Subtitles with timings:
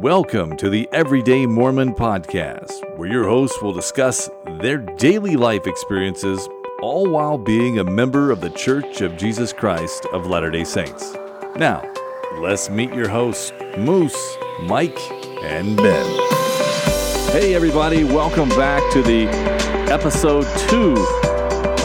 [0.00, 4.28] Welcome to the Everyday Mormon Podcast, where your hosts will discuss
[4.60, 6.46] their daily life experiences,
[6.82, 11.16] all while being a member of the Church of Jesus Christ of Latter day Saints.
[11.56, 11.90] Now,
[12.34, 14.98] let's meet your hosts, Moose, Mike,
[15.42, 16.06] and Ben.
[17.32, 19.26] Hey, everybody, welcome back to the
[19.90, 20.92] episode two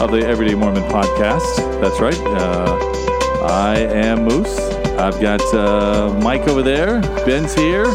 [0.02, 1.80] of the Everyday Mormon Podcast.
[1.80, 2.18] That's right.
[2.18, 4.71] Uh, I am Moose.
[4.98, 7.00] I've got uh, Mike over there.
[7.26, 7.86] Ben's here.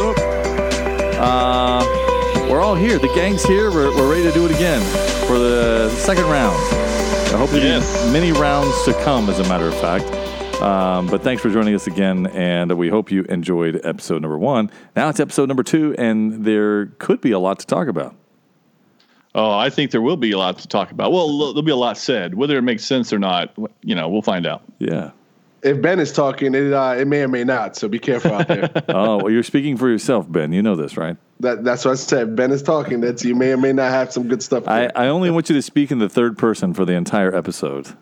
[1.20, 1.83] Uh,
[2.50, 2.97] we're all here.
[3.00, 3.71] The gang's here.
[3.71, 4.82] We're, we're ready to do it again
[5.28, 6.56] for the second round.
[6.56, 8.06] I hope there'll Yes.
[8.06, 10.06] be many rounds to come, as a matter of fact.
[10.61, 14.71] Um, but thanks for joining us again, and we hope you enjoyed episode number one.
[14.95, 18.15] Now it's episode number two, and there could be a lot to talk about.
[19.36, 21.11] Oh, I think there will be a lot to talk about.
[21.11, 22.34] Well, there'll be a lot said.
[22.34, 23.54] Whether it makes sense or not,
[23.84, 24.64] you know, we'll find out.
[24.79, 25.11] Yeah.
[25.68, 27.76] If Ben is talking, it uh, it may or may not.
[27.76, 28.71] So be careful out there.
[28.89, 30.54] oh, well, you're speaking for yourself, Ben.
[30.54, 31.18] You know this, right?
[31.40, 32.36] that that's what I said.
[32.36, 33.02] Ben is talking.
[33.02, 34.68] That's you may or may not have some good stuff.
[34.68, 34.90] I.
[34.96, 37.96] I only want you to speak in the third person for the entire episode.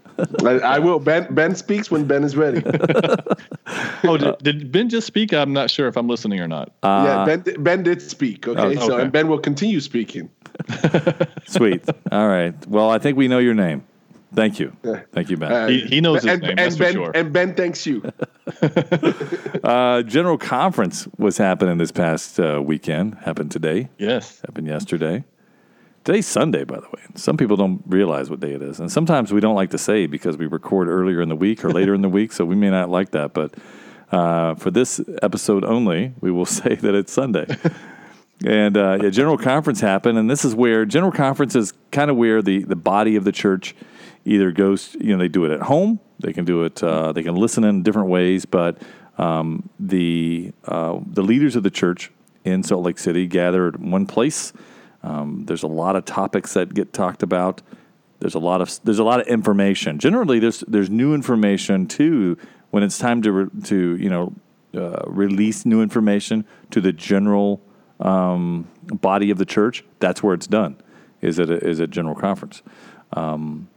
[0.45, 0.99] I, I will.
[0.99, 2.63] Ben Ben speaks when Ben is ready.
[4.07, 5.33] Oh, did, did Ben just speak?
[5.33, 6.71] I'm not sure if I'm listening or not.
[6.83, 8.47] yeah, Ben Ben did speak.
[8.47, 9.03] Okay, so okay.
[9.03, 10.29] and Ben will continue speaking.
[11.47, 11.83] Sweet.
[12.11, 12.53] All right.
[12.67, 13.83] Well, I think we know your name.
[14.35, 14.75] Thank you.
[15.13, 15.51] Thank you, Ben.
[15.51, 17.11] Uh, He- he knows his and, name, And that's for Ben sure.
[17.15, 18.01] and Ben thanks you.
[19.63, 23.15] Uh, General Conference was happening this past uh, weekend.
[23.15, 23.89] Happened today.
[23.97, 24.39] yes.
[24.41, 25.23] Happened yesterday.
[26.03, 27.01] Today's Sunday, by the way.
[27.15, 30.05] Some people don't realize what day it is, and sometimes we don't like to say
[30.05, 32.69] because we record earlier in the week or later in the week, so we may
[32.69, 33.33] not like that.
[33.33, 33.55] But
[34.11, 37.47] uh, for this episode only, we will say that it's Sunday.
[38.45, 42.17] and uh, yeah, General Conference happened, and this is where General Conference is kind of
[42.17, 43.73] where the the body of the church
[44.25, 44.95] either goes.
[44.99, 45.99] You know, they do it at home.
[46.19, 46.83] They can do it.
[46.83, 48.81] Uh, they can listen in different ways, but
[49.17, 52.11] um, the uh, the leaders of the church
[52.43, 54.53] in Salt Lake City gather at one place.
[55.03, 57.61] Um, there's a lot of topics that get talked about.
[58.19, 59.99] There's a lot of there's a lot of information.
[59.99, 62.37] Generally, there's there's new information too
[62.71, 64.33] when it's time to re, to you know
[64.75, 67.61] uh, release new information to the general
[67.99, 69.83] um, body of the church.
[69.99, 70.77] That's where it's done.
[71.21, 72.61] Is at a, is at general conference.
[73.13, 73.69] Um,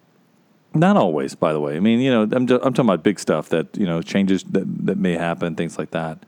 [0.75, 1.77] not always, by the way.
[1.77, 4.45] I mean, you know, I'm, ju- I'm talking about big stuff that you know changes
[4.45, 6.19] that, that may happen, things like that.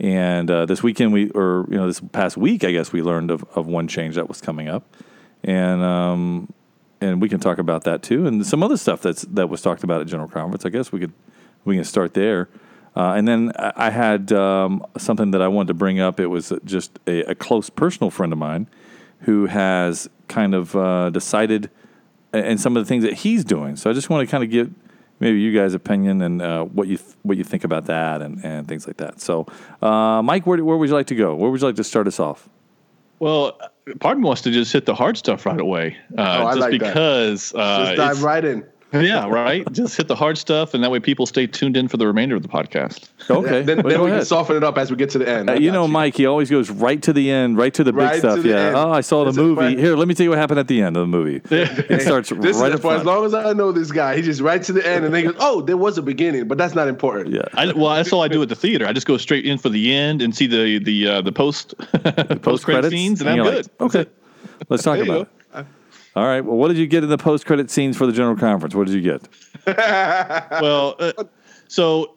[0.00, 3.30] And uh, this weekend, we or you know, this past week, I guess we learned
[3.30, 4.84] of, of one change that was coming up,
[5.44, 6.52] and um,
[7.00, 9.84] and we can talk about that too, and some other stuff that's that was talked
[9.84, 10.64] about at General Conference.
[10.64, 11.12] I guess we could
[11.64, 12.48] we can start there.
[12.94, 16.20] Uh, and then I I had um, something that I wanted to bring up.
[16.20, 18.68] It was just a, a close personal friend of mine
[19.20, 21.70] who has kind of uh, decided
[22.32, 23.76] and some of the things that he's doing.
[23.76, 24.68] So I just want to kind of get
[25.20, 28.44] maybe you guys' opinion and uh, what you th- what you think about that and,
[28.44, 29.20] and things like that.
[29.20, 29.46] So,
[29.80, 31.34] uh, Mike, where, where would you like to go?
[31.34, 32.48] Where would you like to start us off?
[33.18, 33.56] Well,
[34.00, 35.96] part of me wants to just hit the hard stuff right away.
[36.18, 36.78] Uh, Oh, I just like that.
[36.88, 37.54] because.
[37.54, 38.64] Uh, Just dive right in.
[38.92, 39.70] Yeah, right.
[39.72, 42.36] just hit the hard stuff, and that way people stay tuned in for the remainder
[42.36, 43.08] of the podcast.
[43.30, 45.28] Okay, Then, well, then go we can soften it up as we get to the
[45.28, 45.48] end.
[45.50, 47.92] Uh, you got know, Mike, he always goes right to the end, right to the
[47.92, 48.42] big Right to stuff.
[48.42, 48.66] the yeah.
[48.68, 48.76] end.
[48.76, 49.60] Oh, I saw the movie.
[49.60, 49.78] fun.
[49.78, 51.40] Here, let me tell you what happened at the end of the movie.
[51.50, 54.16] It starts This right is for as long as I know this guy.
[54.16, 56.48] He just right to the end, and then he goes, "Oh, there was a beginning,
[56.48, 57.42] but that's not important." Yeah.
[57.54, 58.86] I, well, that's all I do at the theater.
[58.86, 61.74] I just go straight in for the end and see the the uh, the post
[61.78, 63.70] post credit Post-credits, scenes, and, I'm you're like, good.
[63.80, 64.06] okay,
[64.68, 65.28] let's talk about it.
[66.14, 66.42] All right.
[66.42, 68.74] Well, what did you get in the post credit scenes for the general conference?
[68.74, 69.28] What did you get?
[69.66, 71.12] well, uh,
[71.68, 72.14] so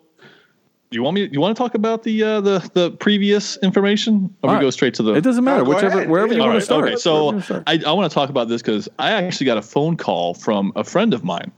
[0.92, 1.30] you want me?
[1.32, 4.62] You want to talk about the uh, the the previous information, or All we right.
[4.62, 5.14] go straight to the?
[5.14, 5.64] It doesn't matter.
[5.64, 6.10] go Whichever, ahead.
[6.10, 6.84] wherever you All want right, to start.
[6.86, 6.96] okay.
[6.98, 7.64] So start.
[7.68, 10.74] I, I want to talk about this because I actually got a phone call from
[10.76, 11.52] a friend of mine,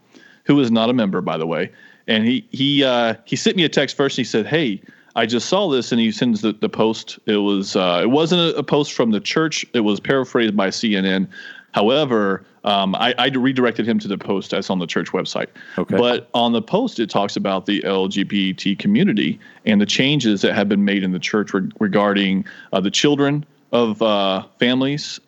[0.45, 1.71] who is not a member, by the way,
[2.07, 4.17] and he he uh, he sent me a text first.
[4.17, 4.81] And he said, "Hey,
[5.15, 7.17] I just saw this," and he sends the, the post.
[7.25, 9.65] It was uh, it wasn't a, a post from the church.
[9.73, 11.27] It was paraphrased by CNN.
[11.77, 15.45] However, um, I, I redirected him to the post that's on the church website.
[15.77, 15.95] Okay.
[15.95, 20.67] But on the post, it talks about the LGBT community and the changes that have
[20.67, 25.19] been made in the church re- regarding uh, the children of uh, families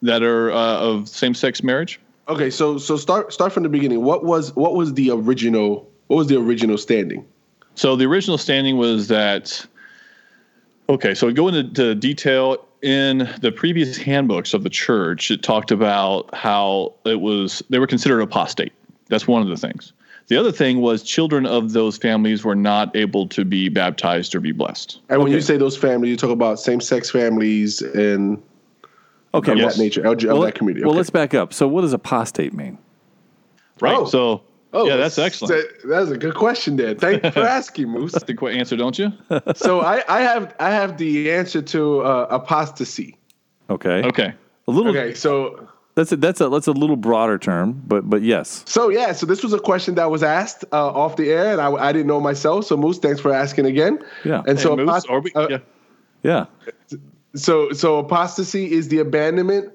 [0.00, 2.00] that are uh, of same-sex marriage.
[2.28, 4.02] Okay, so so start start from the beginning.
[4.02, 7.26] What was what was the original what was the original standing?
[7.74, 9.66] So the original standing was that.
[10.88, 15.30] Okay, so go into detail in the previous handbooks of the church.
[15.30, 18.72] It talked about how it was they were considered apostate.
[19.08, 19.92] That's one of the things.
[20.28, 24.40] The other thing was children of those families were not able to be baptized or
[24.40, 25.00] be blessed.
[25.08, 25.34] And when Okay.
[25.34, 28.40] you say those families, you talk about same sex families and
[29.34, 29.52] okay.
[29.52, 30.86] of well- that nature, LG, well, of that community.
[30.86, 31.52] well, let's back up.
[31.52, 32.78] So, what does apostate mean?
[33.80, 33.96] Right.
[33.96, 34.04] Oh.
[34.04, 35.62] So Oh, Yeah, that's excellent.
[35.82, 36.94] so- That's a good question there.
[36.94, 38.12] Thank you for asking, Moose.
[38.12, 39.12] That's the quick answer, don't you?
[39.56, 43.16] So I, I have I have the answer to uh, apostasy.
[43.68, 44.02] Okay.
[44.04, 44.32] Okay.
[44.68, 44.96] A little.
[44.96, 48.62] Okay, so That's a, that's a that's a little broader term, but but yes.
[48.66, 51.60] so yeah, so this was a question that was asked uh, off the air, and
[51.60, 52.64] I, I didn't know myself.
[52.66, 53.98] So Moose, thanks for asking again.
[54.24, 54.42] Yeah.
[54.46, 55.58] And so Hey, Moose, apost- or we- uh, yeah.
[56.22, 56.46] Yeah.
[57.34, 59.72] so so apostasy is the abandonment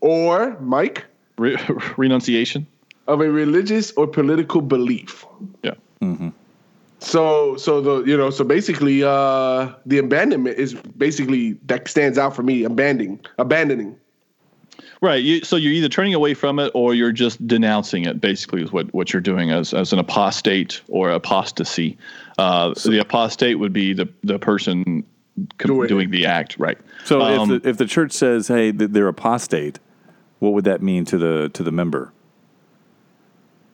[0.00, 1.04] or Mike
[1.38, 1.56] Re-
[1.96, 2.66] renunciation.
[3.06, 5.26] Of a religious or political belief.
[5.62, 5.74] Yeah.
[7.00, 12.34] So so the you know so basically uh the abandonment is basically that stands out
[12.34, 13.96] for me abandoning abandoning.
[15.00, 15.22] Right.
[15.22, 18.22] You, so you're either turning away from it or you're just denouncing it.
[18.22, 21.98] Basically, is what, what you're doing as as an apostate or apostasy.
[22.38, 25.04] Uh, so, the apostate would be the the person
[25.58, 26.56] Doing doing the act.
[26.58, 26.78] Right.
[27.04, 29.80] So Um, if the, if the church says, "Hey, they're apostate,"
[30.38, 32.12] what would that mean to the to the member?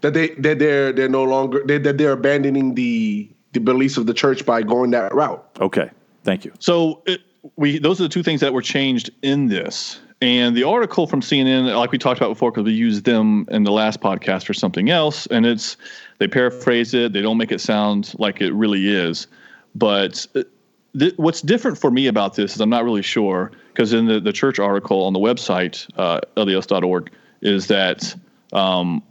[0.00, 4.06] That they that they're they're no longer they, that they're abandoning the the beliefs of
[4.06, 5.44] the church by going that route.
[5.60, 5.90] Okay.
[6.24, 6.52] Thank you.
[6.58, 7.20] So it,
[7.56, 10.00] we those are the two things that were changed in this.
[10.22, 13.64] And the article from CNN, like we talked about before, because we used them in
[13.64, 15.78] the last podcast for something else, and it's
[16.18, 17.14] they paraphrase it.
[17.14, 19.26] They don't make it sound like it really is.
[19.74, 20.42] But uh,
[20.98, 24.20] th- what's different for me about this is I'm not really sure because in the,
[24.20, 27.10] the church article on the website uh, lds.org
[27.40, 28.14] is that
[28.52, 29.02] um,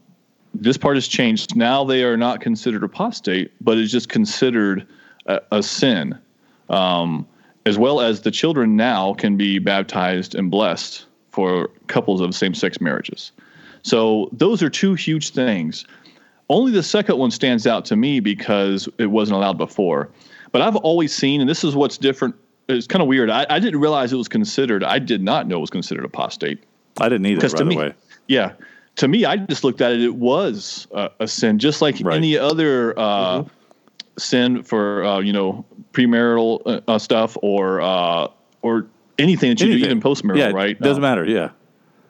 [0.54, 1.56] this part has changed.
[1.56, 4.88] Now they are not considered apostate, but it's just considered
[5.26, 6.18] a, a sin
[6.70, 7.28] um,
[7.66, 12.82] as well as the children now can be baptized and blessed for couples of same-sex
[12.82, 13.32] marriages.
[13.84, 15.86] So those are two huge things.
[16.50, 20.10] Only the second one stands out to me because it wasn't allowed before.
[20.52, 22.36] But I've always seen, and this is what's different.
[22.68, 23.30] It's kind of weird.
[23.30, 24.84] I, I didn't realize it was considered.
[24.84, 26.64] I did not know it was considered apostate.
[27.00, 27.48] I didn't either.
[27.50, 27.94] By the way.
[28.28, 28.54] yeah,
[28.96, 30.02] to me, I just looked at it.
[30.02, 32.16] It was a, a sin, just like Right.
[32.18, 33.44] any other uh,
[34.18, 38.28] sin for uh, you know premarital uh, uh, stuff or uh,
[38.62, 38.88] or
[39.18, 40.72] anything that you do, even postmarital, yeah, right?
[40.72, 41.26] It doesn't Uh, matter.
[41.26, 41.50] Yeah.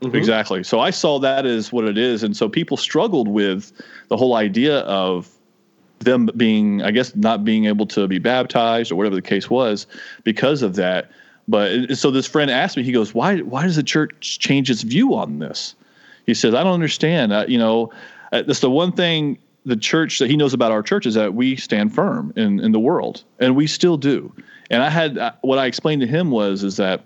[0.01, 0.63] Exactly.
[0.63, 3.73] So I saw that as what it is, and so people struggled with
[4.07, 5.29] the whole idea of
[5.99, 9.85] them being, I guess, not being able to be baptized or whatever the case was
[10.23, 11.11] because of that.
[11.49, 13.39] But so this friend asked me, he goes, "Why?
[13.39, 15.75] Why does the church change its view on this?"
[16.29, 17.33] He says, "I don't understand.
[17.33, 17.91] Uh, you know,
[18.31, 21.33] uh, that's the one thing the church that he knows about our church is that
[21.33, 24.31] we stand firm in in the world, and we still do."
[24.69, 27.03] And I had uh, what I explained to him was is that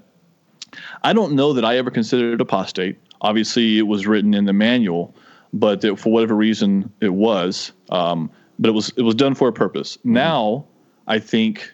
[1.04, 2.98] I don't know that I ever considered it apostate.
[3.22, 5.16] Obviously, it was written in the manual,
[5.54, 7.72] but that for whatever reason it was.
[7.92, 8.30] Um,
[8.60, 9.98] but it was it was done for a purpose.
[10.04, 10.66] Now,
[11.08, 11.72] I think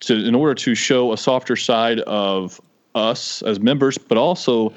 [0.00, 2.60] to in order to show a softer side of
[2.96, 4.72] us as members, but also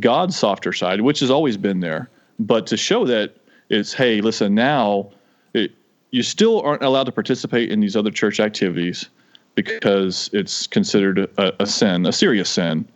[0.00, 2.08] God's softer side, which has always been there,
[2.38, 3.36] but to show that
[3.68, 5.10] it's hey, listen, now
[5.54, 5.72] it,
[6.10, 9.08] you still aren't allowed to participate in these other church activities
[9.54, 12.86] because it's considered a, a sin, a serious sin.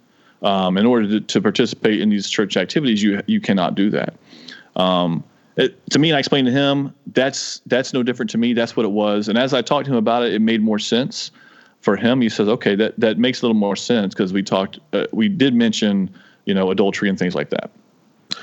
[0.42, 4.14] Um, in order to, to participate in these church activities, you you cannot do that.
[4.74, 5.22] Um,
[5.56, 8.52] it, to me, and I explained to him that's that's no different to me.
[8.52, 9.28] That's what it was.
[9.28, 11.30] And as I talked to him about it, it made more sense
[11.80, 12.20] for him.
[12.20, 15.28] He says, "Okay, that that makes a little more sense because we talked, uh, we
[15.28, 16.10] did mention,
[16.44, 17.70] you know, adultery and things like that."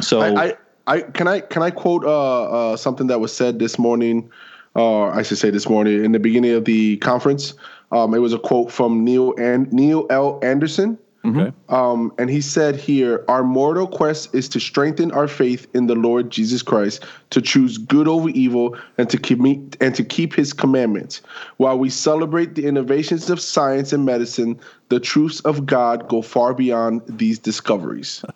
[0.01, 0.57] So I, I,
[0.87, 4.29] I can I can I quote uh, uh, something that was said this morning,
[4.75, 7.53] or I should say this morning in the beginning of the conference.
[7.91, 10.39] Um, it was a quote from Neil and Neil L.
[10.43, 10.97] Andersen.
[11.25, 11.51] Okay.
[11.67, 15.95] Um, and he said here, Our mortal quest is to strengthen our faith in the
[15.95, 20.53] Lord Jesus Christ, to choose good over evil, and to keep and to keep his
[20.53, 21.21] commandments.
[21.57, 26.53] While we celebrate the innovations of science and medicine, the truths of God go far
[26.53, 28.23] beyond these discoveries.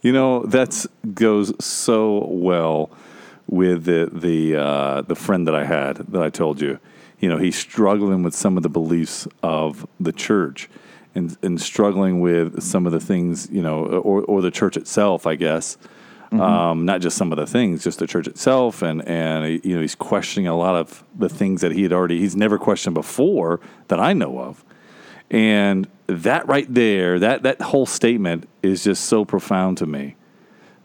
[0.00, 2.90] You know that goes so well
[3.48, 6.78] with the the uh, the friend that I had that I told you.
[7.20, 10.68] You know, he's struggling with some of the beliefs of the church,
[11.18, 13.48] and and struggling with some of the things.
[13.50, 15.76] You know, or or the church itself, I guess.
[16.30, 19.80] Um, not just some of the things, just the church itself, and and you know
[19.80, 23.60] he's questioning a lot of the things that he had already he's never questioned before
[23.88, 24.62] that I know of.
[25.30, 30.16] And that right there, that that whole statement is just so profound to me.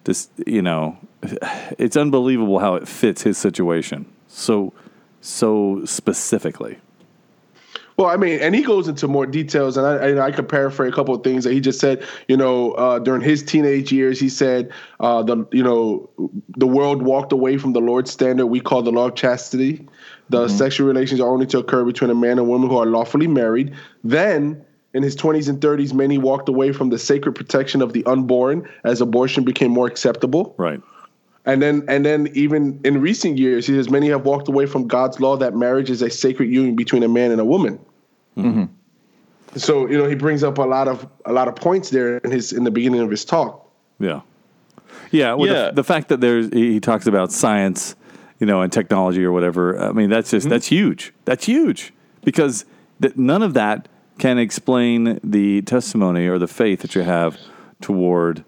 [0.06, 0.98] This, you know,
[1.78, 4.74] it's unbelievable how it fits his situation so
[5.22, 6.78] so specifically.
[7.98, 10.92] Well, I mean, and he goes into more details, and I, and I could paraphrase
[10.92, 12.04] a couple of things that he just said.
[12.28, 16.10] You know, uh, during his teenage years, he said, uh, "the you know,
[16.58, 19.88] the world walked away from the Lord's standard we call the law of chastity.
[20.30, 23.28] The sexual relations are only to occur between a man and woman who are lawfully
[23.28, 23.74] married.
[24.04, 24.64] Then."
[24.96, 28.70] In his 20s and 30s, many walked away from the sacred protection of the unborn
[28.84, 30.54] as abortion became more acceptable.
[30.56, 30.82] Right.
[31.46, 34.88] And then, and then, even in recent years, he says many have walked away from
[34.88, 37.80] God's law that marriage is a sacred union between a man and a woman.
[38.38, 38.66] Mm-hmm.
[39.58, 42.32] So you know, he brings up a lot of a lot of points there in
[42.32, 43.70] his in the beginning of his talk.
[44.00, 44.22] Yeah,
[45.12, 45.34] yeah.
[45.34, 45.66] Well, Yeah.
[45.66, 47.96] The, the fact that there's he he talks about science,
[48.40, 49.78] you know, and technology or whatever.
[49.80, 51.14] I mean, that's just that's huge.
[51.26, 52.66] That's huge because
[53.00, 57.38] that none of that can explain the testimony or the faith that you have
[57.82, 58.44] toward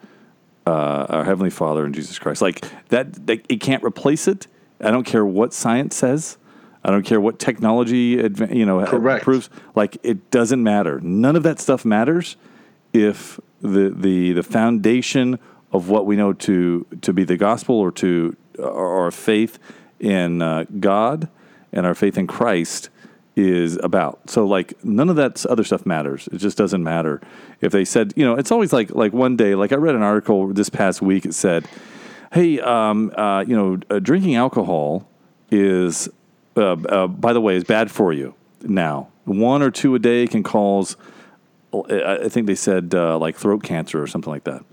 [0.66, 2.42] uh, our heavenly Father and Jesus Christ.
[2.42, 4.48] Like that, that, it can't replace it.
[4.82, 6.38] I don't care what science says.
[6.84, 9.24] I don't care what technology, adva- you know, Correct.
[9.24, 9.50] proves.
[9.74, 11.00] Like it doesn't matter.
[11.00, 12.36] None of that stuff matters
[12.94, 15.40] if the the the foundation
[15.72, 19.58] of what we know to to be the gospel or to our faith
[20.00, 21.28] in uh, God
[21.74, 22.90] and our faith in Christ
[23.36, 24.30] is about.
[24.30, 26.28] So like none of that other stuff matters.
[26.32, 27.22] It just doesn't matter.
[27.62, 30.02] If they said, you know, it's always like like one day, like I read an
[30.02, 31.26] article this past week.
[31.26, 31.68] It said,
[32.34, 35.08] "Hey, um, uh, you know, uh, drinking alcohol
[35.52, 36.08] is,
[36.56, 38.34] uh, uh, by the way, is bad for you.
[38.62, 40.96] Now, one or two a day can cause,
[41.74, 44.64] I I think they said uh, like throat cancer or something like that."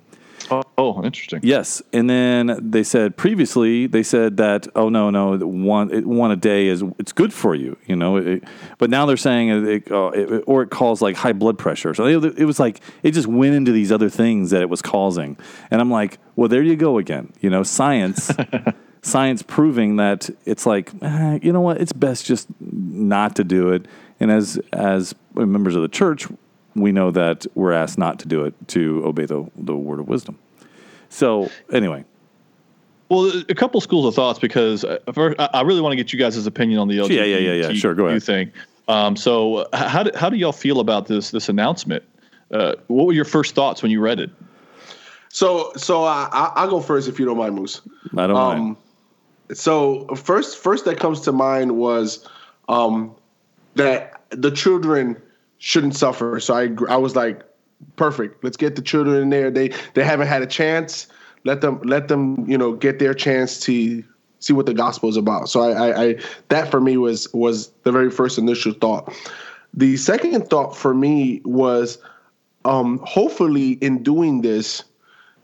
[0.52, 1.40] Oh, oh, interesting.
[1.42, 6.30] Yes, and then they said previously they said that oh no no one it, one
[6.30, 8.44] a day is it's good for you you know it,
[8.76, 11.94] but now they're saying it, it, uh, it or it calls like high blood pressure.
[11.94, 14.82] So it, it was like it just went into these other things that it was
[14.82, 15.38] causing.
[15.70, 18.30] And I'm like well there you go again you know science
[19.02, 23.70] science proving that it's like eh, you know what it's best just not to do
[23.70, 23.86] it.
[24.20, 26.28] And as as members of the church
[26.74, 30.08] we know that we're asked not to do it to obey the, the word of
[30.08, 30.38] wisdom
[31.12, 32.04] so anyway,
[33.10, 36.12] Well, a couple schools of thoughts because uh, first, I I really want to get
[36.12, 37.72] you guys' opinion on the LGBT Yeah, yeah, yeah, yeah.
[37.74, 38.22] Sure, go ahead.
[38.22, 38.50] thing.
[38.88, 42.02] Um, so, uh, how do, how do y'all feel about this this announcement?
[42.50, 44.30] Uh, what were your first thoughts when you read it?
[45.28, 47.82] So, so uh, I, I'll go first if you don't mind, Moose.
[48.16, 48.60] I don't mind.
[48.60, 48.76] Um,
[49.54, 52.26] so first, first that comes to mind was
[52.68, 53.14] um,
[53.74, 55.20] that the children
[55.62, 56.40] shouldn't suffer.
[56.40, 57.40] So I, I was like,
[57.94, 58.42] perfect.
[58.42, 59.48] Let's get the children in there.
[59.48, 61.06] They, they haven't had a chance.
[61.44, 64.02] Let them, let them, you know, get their chance to
[64.40, 65.48] see what the gospel is about.
[65.48, 69.14] So I, I, I that for me was was the very first initial thought.
[69.72, 71.98] The second thought for me was,
[72.64, 74.82] um, hopefully, in doing this,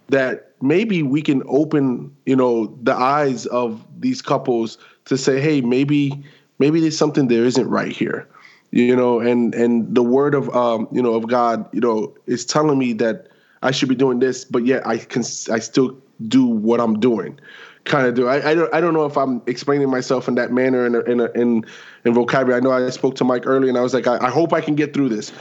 [0.09, 5.61] that maybe we can open you know the eyes of these couples to say hey
[5.61, 6.13] maybe
[6.59, 8.29] maybe there's something there isn't right here
[8.71, 12.45] you know and and the word of um you know of god you know is
[12.45, 13.29] telling me that
[13.63, 15.97] i should be doing this but yet i can i still
[16.27, 17.39] do what i'm doing
[17.85, 18.29] kind of do.
[18.29, 21.01] I, I don't i don't know if i'm explaining myself in that manner in a,
[21.01, 21.65] in a, in
[22.05, 22.61] in vocabulary.
[22.61, 24.61] I know i spoke to mike earlier and i was like i, I hope i
[24.61, 25.33] can get through this.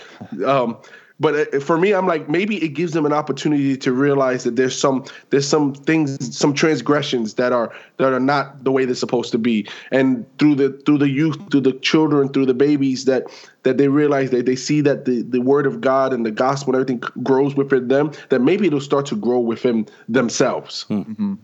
[0.45, 0.77] Um
[1.19, 4.55] but uh, for me i'm like maybe it gives them an opportunity to realize that
[4.55, 8.95] there's some there's some things some transgressions that are that are not the way they're
[8.95, 13.05] supposed to be and through the through the youth through the children through the babies
[13.05, 13.23] that
[13.63, 16.73] that they realize that they see that the, the word of god and the gospel
[16.73, 20.85] and everything grows within them that maybe it'll start to grow within themselves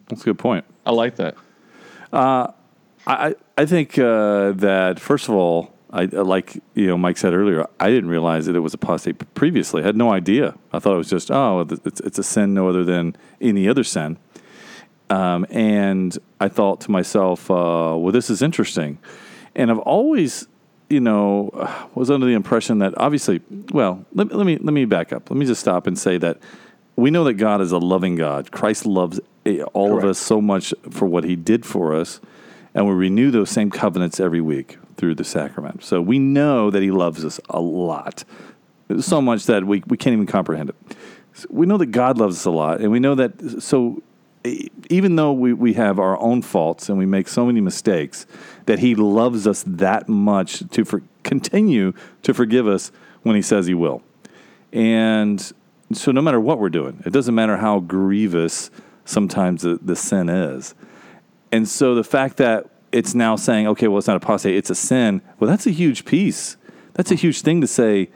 [0.08, 0.66] That's a good point.
[0.86, 1.36] I like that.
[3.08, 7.68] I, I think uh, that first of all, I like you know Mike said earlier.
[7.80, 9.84] I didn't realize that it was apostate previously.
[9.84, 10.56] I had no idea.
[10.74, 13.84] I thought it was just oh, it's, it's a sin no other than any other
[13.84, 14.18] sin.
[15.12, 18.98] Um, and I thought to myself, uh, well, this is interesting.
[19.54, 20.48] And I've always,
[20.90, 21.52] you know,
[21.96, 25.30] was under the impression that obviously, well, let, let me let me back up.
[25.30, 26.40] Let me just stop and say that
[26.96, 28.50] we know that God is a loving God.
[28.52, 32.20] Christ loves eh, all of us so much for what He did for us,
[32.74, 35.84] and we renew those same covenants every week through the sacrament.
[35.84, 38.24] So we know that He loves us a lot,
[39.00, 40.76] so much that we we can't even comprehend it.
[41.34, 44.02] So we know that God loves us a lot, and we know that so
[44.90, 48.26] even though we, we have our own faults and we make so many mistakes,
[48.66, 52.92] that He loves us that much to for, continue to forgive us
[53.24, 54.04] when He says He will.
[54.72, 55.40] And
[55.94, 58.72] so, no matter what we're doing, it doesn't matter how grievous
[59.06, 60.76] sometimes the, the sin is.
[61.52, 64.76] And so, the fact that it's now saying, okay, well, it's not apostate, it's a
[64.76, 66.56] sin, well, that's a huge piece.
[66.94, 68.10] That's a huge thing to say,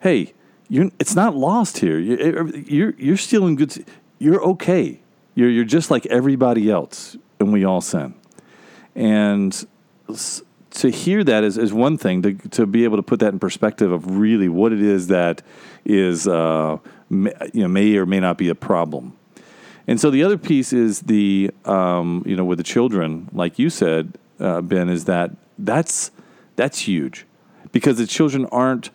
[0.00, 0.34] hey,
[0.68, 1.98] you're, it's not lost here.
[1.98, 3.84] You're, you're, you're still in good,
[4.18, 5.00] you're okay.
[5.34, 8.14] You're, you're just like everybody else, and we all sin.
[8.94, 9.66] And
[10.70, 13.38] to hear that is, is one thing, to, to be able to put that in
[13.38, 15.42] perspective of really what it is that
[15.84, 19.17] is, uh, may, you know, may or may not be a problem.
[19.88, 23.70] And so the other piece is the, um, you know, with the children, like you
[23.70, 26.12] said, uh, Ben, is that that's,
[26.54, 27.26] that's huge
[27.72, 28.90] because the children aren't,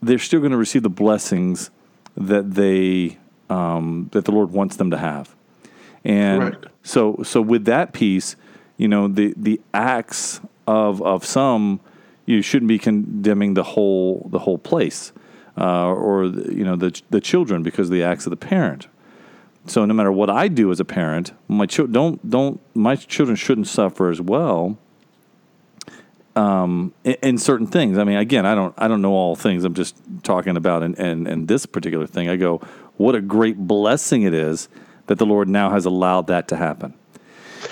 [0.00, 1.70] they're still going to receive the blessings
[2.16, 3.18] that they,
[3.50, 5.34] um, that the Lord wants them to have.
[6.04, 6.66] And Correct.
[6.82, 8.36] so so with that piece,
[8.76, 11.80] you know, the the acts of of some
[12.26, 15.12] you shouldn't be condemning the whole the whole place
[15.58, 18.86] uh, or the, you know the the children because of the acts of the parent.
[19.68, 23.36] So no matter what I do as a parent, my children don't don't my children
[23.36, 24.78] shouldn't suffer as well.
[26.36, 29.64] Um, in, in certain things, I mean, again, I don't I don't know all things.
[29.64, 32.28] I'm just talking about and in, in this particular thing.
[32.28, 32.58] I go,
[32.96, 34.68] what a great blessing it is
[35.06, 36.94] that the Lord now has allowed that to happen,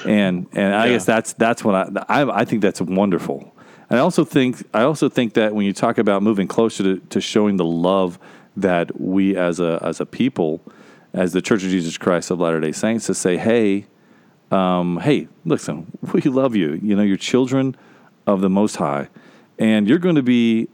[0.05, 0.93] and and I Yeah.
[0.95, 3.53] guess that's that's what I, I I think that's wonderful.
[3.89, 6.97] And I also think I also think that when you talk about moving closer to,
[7.11, 8.19] to showing the love
[8.57, 10.61] that we as a as a people,
[11.17, 13.87] as the Church of Jesus Christ of Latter Day Saints, to say, hey,
[14.51, 16.79] um, hey, listen, we love you.
[16.83, 17.75] You know, you're children
[18.27, 19.09] of the Most High,
[19.59, 20.69] and you're going to be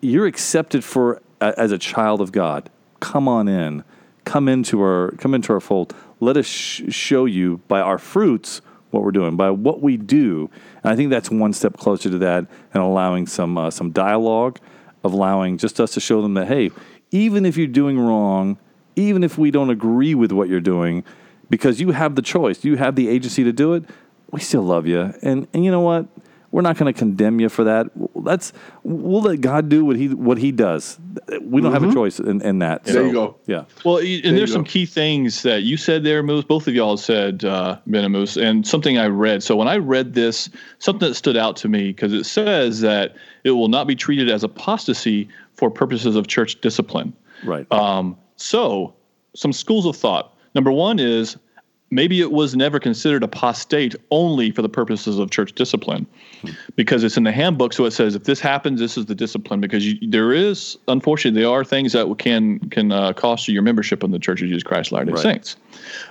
[0.00, 2.70] you're accepted for as a child of God.
[3.00, 3.82] Come on in,
[4.24, 5.94] come into our come into our fold.
[6.20, 8.60] Let us sh- show you by our fruits
[8.90, 10.50] what we're doing, by what we do.
[10.82, 14.58] And I think that's one step closer to that, and allowing some uh, some dialogue,
[15.02, 16.70] allowing just us to show them that hey,
[17.10, 18.58] even if you're doing wrong,
[18.96, 21.04] even if we don't agree with what you're doing,
[21.50, 23.84] because you have the choice, you have the agency to do it.
[24.32, 26.06] We still love you, and and you know what?
[26.52, 27.88] We're not going to condemn you for that.
[28.24, 30.98] That's we'll let God do what he what he does.
[31.42, 32.84] We don't have a choice in, in that.
[32.84, 33.36] There So, you go.
[33.46, 33.64] Yeah.
[33.84, 34.70] Well, y- and there's some go.
[34.70, 36.44] key things that you said there, Moose.
[36.44, 39.42] Both of y'all said, uh, Ben and and something I read.
[39.42, 40.48] So when I read this,
[40.78, 44.30] something that stood out to me because it says that it will not be treated
[44.30, 47.12] as apostasy for purposes of church discipline.
[47.44, 47.70] Right.
[47.70, 48.94] Um, so,
[49.34, 50.34] some schools of thought.
[50.54, 51.36] Number one is
[51.90, 56.06] maybe it was never considered apostate only for the purposes of church discipline,
[56.74, 57.72] because it's in the handbook.
[57.72, 59.60] So it says if this happens, this is the discipline.
[59.60, 63.62] Because you, there is, unfortunately, there are things that can can uh, cost you your
[63.62, 65.22] membership in the Church of Jesus Christ of Latter-day Right.
[65.22, 65.56] Saints.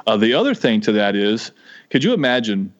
[0.07, 1.51] Uh, the other thing to that is,
[1.89, 2.73] could you imagine?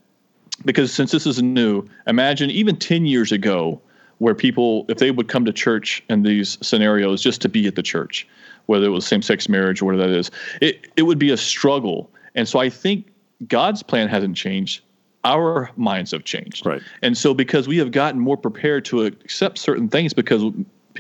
[0.64, 3.82] Because since this is new, imagine even ten years ago
[4.20, 7.76] where people, if they would come to church in these scenarios just to be at
[7.76, 8.26] the church,
[8.68, 10.32] whether it was same sex marriage or whatever that is,
[10.62, 12.10] it, it would be a struggle.
[12.36, 13.08] And so I think
[13.48, 14.82] God's plan hasn't changed.
[15.24, 16.66] Our minds have changed.
[16.66, 16.82] Right.
[17.02, 20.44] And so because we have gotten more prepared to accept certain things, because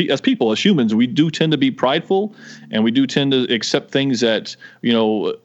[0.09, 2.35] as people, as humans, we do tend to be prideful
[2.71, 5.35] and we do tend to accept things that, you know,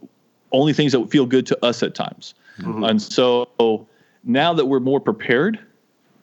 [0.53, 2.35] only things that feel good to us at times.
[2.59, 2.85] Mm-hmm.
[2.85, 3.87] And so
[4.25, 5.59] now that we're more prepared,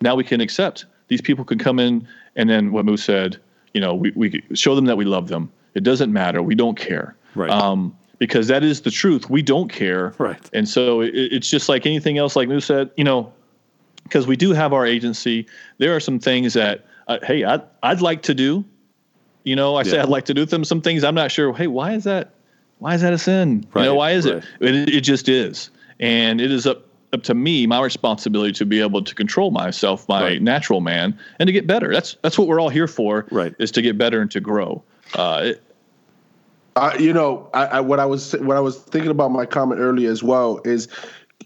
[0.01, 3.37] now we can accept these people can come in and then what Moose said,
[3.73, 5.51] you know, we, we show them that we love them.
[5.77, 6.41] It doesn't matter.
[6.41, 7.15] We don't care.
[7.35, 7.51] Right.
[7.51, 9.29] Um, because that is the truth.
[9.29, 10.15] We don't care.
[10.17, 10.49] Right.
[10.51, 13.31] And so it, it's just like anything else, like Moose said, you know,
[14.03, 15.45] because we do have our agency.
[15.77, 18.65] There are some things that, uh, hey, I'd, I'd like to do.
[19.43, 20.65] You know, I say I'd like to do them.
[20.65, 21.53] Some things I'm not sure.
[21.53, 22.33] Hey, why is that?
[22.79, 23.65] Why is that a sin?
[23.75, 24.43] You know, why is right.
[24.59, 24.75] it?
[24.75, 24.89] it?
[24.95, 29.01] It just is, and it is up up to me, my responsibility to be able
[29.03, 30.41] to control myself, my Right.
[30.41, 31.93] natural man, and to get better.
[31.93, 33.25] That's that's what we're all here for.
[33.31, 33.55] Right.
[33.57, 34.83] Is to get better and to grow.
[35.15, 35.63] Uh, it,
[36.77, 39.81] I, you know, I, I what I was what I was thinking about my comment
[39.81, 40.87] earlier as well is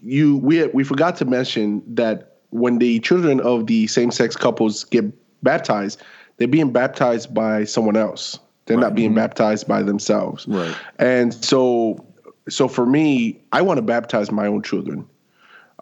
[0.02, 4.84] you we we forgot to mention that when the children of the same sex couples
[4.84, 5.04] get
[5.42, 6.02] baptized,
[6.36, 8.38] they're being baptized by someone else.
[8.66, 10.46] They're not being baptized by themselves.
[10.46, 10.74] Right.
[10.98, 12.06] And so
[12.48, 15.06] so for me, I want to baptize my own children.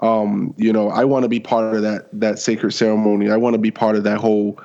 [0.01, 3.31] Um, you know, I want to be part of that that sacred ceremony.
[3.31, 4.61] I want to be part of that whole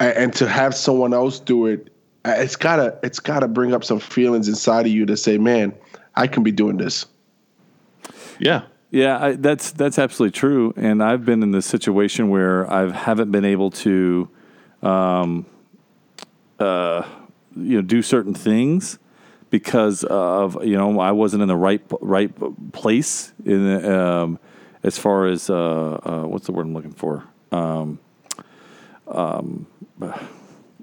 [0.00, 1.89] and to have someone else do it
[2.24, 5.74] it's gotta it's gotta bring up some feelings inside of you to say man
[6.16, 7.06] i can be doing this
[8.40, 8.62] yeah.
[8.90, 10.74] Yeah, I, that's that's absolutely true.
[10.76, 14.28] And I've been in this situation where I haven't been able to,
[14.82, 15.46] um,
[16.58, 17.08] uh,
[17.54, 18.98] you know, do certain things
[19.48, 22.32] because of you know I wasn't in the right right
[22.72, 24.40] place in um,
[24.82, 27.22] as far as uh, uh, what's the word I'm looking for.
[27.52, 28.00] Um,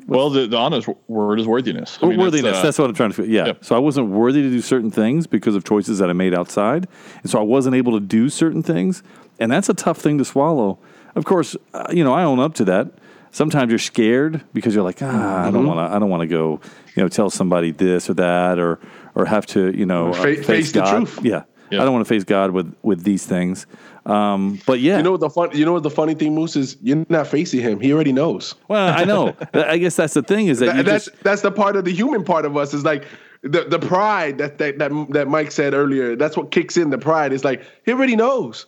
[0.08, 2.00] Well, the, the honest word is worthiness.
[2.02, 2.58] I mean, worthiness.
[2.58, 3.28] uh, That's, what I'm trying to.
[3.28, 3.48] Yeah.
[3.48, 3.66] Yep.
[3.66, 6.88] So I wasn't worthy to do certain things because of choices that I made outside,
[7.22, 9.04] and so I wasn't able to do certain things,
[9.40, 10.80] and that's a tough thing to swallow.
[11.16, 12.88] Of course, uh, you know I own up to that.
[13.32, 15.08] Sometimes you're scared because you're like, ah,
[15.48, 15.68] I don't Mm-hmm.
[15.68, 15.96] want to.
[15.96, 16.62] I don't want to go,
[16.96, 18.80] you know, tell somebody this or that, or
[19.14, 21.20] or have to, you know, uh, Fa- face the truth.
[21.24, 21.44] Yeah.
[21.70, 21.82] Yeah.
[21.82, 23.68] I don't want to face God with with these things.
[24.08, 26.56] Um, but yeah, you know what the fun you know what the funny thing moose
[26.56, 29.36] is you're not facing him he already knows well, I know.
[29.54, 31.92] I guess that's the thing is that, That- that's just that's the part of the
[31.92, 33.06] human part of us is like
[33.42, 36.98] the the pride that that that, that mike said earlier that's what kicks in the
[36.98, 38.66] pride it's like he already knows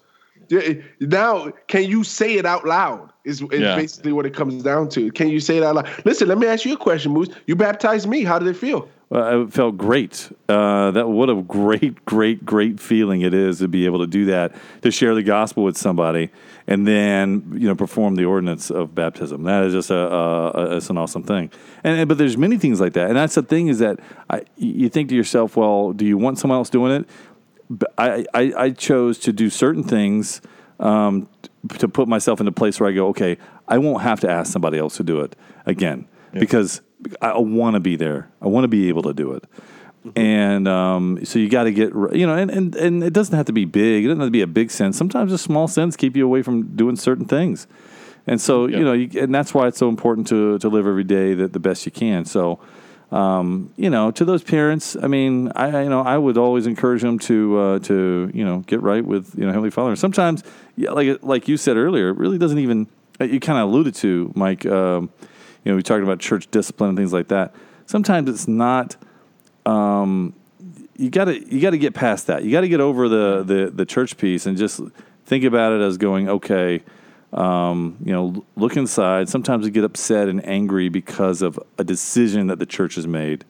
[0.49, 3.75] Yeah, now can you say it out loud Is, is Yeah.
[3.77, 5.09] basically what it comes down to.
[5.11, 5.87] Can you say it out loud?
[6.05, 7.29] Listen, let me ask you a question, Moose.
[7.47, 8.23] You baptized me.
[8.25, 8.87] How did it feel?
[9.09, 10.31] Well, it felt great.
[10.47, 14.25] Uh, that what a great, great, great feeling it is to be able to do
[14.25, 16.29] that, to share the gospel with somebody,
[16.67, 19.43] and then you know perform the ordinance of baptism.
[19.43, 21.51] That is just a, a, a it's an awesome thing.
[21.83, 24.43] And, and but there's many things like that, and that's the thing is that I,
[24.57, 27.09] you think to yourself, well, do you want someone else doing it?
[27.97, 30.41] I, I, I chose to do certain things
[30.79, 31.27] um,
[31.79, 34.51] to put myself in a place where I go, okay, I won't have to ask
[34.51, 36.81] somebody else to do it again because
[37.21, 38.29] I want to be there.
[38.41, 39.43] I want to be able to do it.
[40.15, 43.47] And um, so you got to get, you know, and, and, and it doesn't have
[43.47, 44.05] to be big.
[44.05, 44.97] It doesn't have to be a big sense.
[44.97, 47.67] Sometimes just small sins keep you away from doing certain things.
[48.25, 51.03] And so, you know, you, and that's why it's so important to, to live every
[51.03, 52.25] day the, the best you can.
[52.25, 52.59] So,
[53.11, 57.01] um, you know, to those parents, I mean, I, you know, I would always encourage
[57.01, 59.89] them to, uh, to, you know, get right with, you know, Heavenly Father.
[59.89, 60.43] And sometimes,
[60.75, 62.87] yeah, like, like you said earlier, it really doesn't even,
[63.19, 65.09] uh, you kind of alluded to, Mike, um,
[65.63, 67.53] you know, we talked about church discipline and things like that.
[67.85, 68.95] Sometimes it's not,
[69.65, 70.33] um,
[70.95, 72.43] you gotta, you gotta get past that.
[72.43, 74.81] You gotta get over the, the, the church piece and just
[75.25, 76.83] think about it as going, okay,
[77.33, 79.29] um, you know, look inside.
[79.29, 83.45] Sometimes we get upset and angry because of a decision that the church has made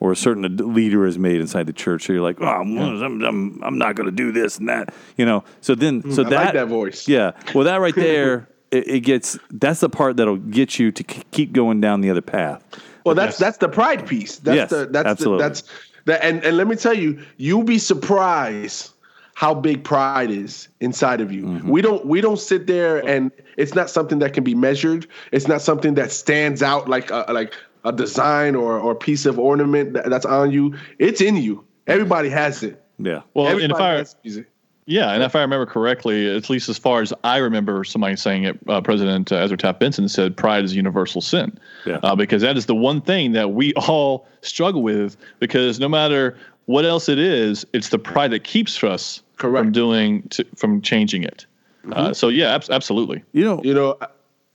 [0.00, 2.06] or a certain leader has made inside the church.
[2.06, 4.92] So you're like, oh, I'm, I'm, I'm, I'm not going to do this and that,
[5.16, 5.44] you know.
[5.60, 7.06] So then, so I that, like that voice.
[7.06, 7.32] yeah.
[7.54, 11.22] Well, that right there, it, it gets that's the part that'll get you to k-
[11.30, 12.64] keep going down the other path.
[13.04, 14.38] Well, that's that's the pride piece.
[14.38, 15.42] That's Yes, the that's absolutely.
[15.42, 15.62] the that's
[16.04, 18.90] the and and let me tell you, you'll be surprised
[19.34, 21.44] how big pride is inside of you.
[21.44, 21.68] Mm-hmm.
[21.68, 25.06] We don't we don't sit there and it's not something that can be measured.
[25.32, 27.54] It's not something that stands out like a, like
[27.84, 30.76] a design or or piece of ornament that, that's on you.
[30.98, 31.64] It's in you.
[31.86, 32.82] Everybody has it.
[32.98, 33.22] Yeah.
[33.34, 34.48] Well, and if Everybody I has music.
[34.86, 38.44] Yeah, and if I remember correctly, at least as far as I remember, somebody saying
[38.44, 41.98] it, uh, President uh, Ezra Taft Benson said, "Pride is a universal sin," Yeah.
[42.02, 45.16] uh, because that is the one thing that we all struggle with.
[45.38, 49.64] Because no matter what else it is, it's the pride that keeps us Correct.
[49.66, 51.46] from doing to, from changing it.
[51.92, 53.24] Uh, so yeah, abs- absolutely.
[53.32, 53.98] You know, You know,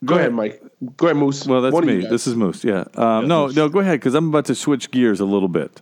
[0.05, 0.33] go ahead, ahead.
[0.33, 0.61] Mike.
[0.95, 1.45] Go ahead, Moose.
[1.45, 2.07] well, that's One of you me.
[2.07, 2.63] This is Moose.
[2.63, 2.85] Yeah.
[2.95, 5.81] Um, no, no, go ahead because I'm about to switch gears a little bit.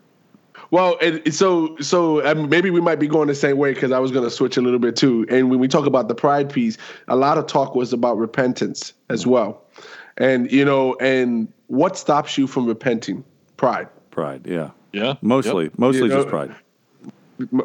[0.76, 4.00] Well, and so so um, maybe we might be going the same way because I
[4.00, 5.26] was going to switch a little bit too.
[5.30, 8.92] And when we talk about the pride piece, a lot of talk was about repentance
[9.10, 9.64] as well,
[10.18, 13.24] and you know, and what stops you from repenting?
[13.56, 13.88] Pride.
[14.12, 14.46] Pride.
[14.46, 14.72] Yeah.
[14.92, 15.80] Yeah, Mostly, Yep.
[15.80, 16.54] mostly You know- just pride.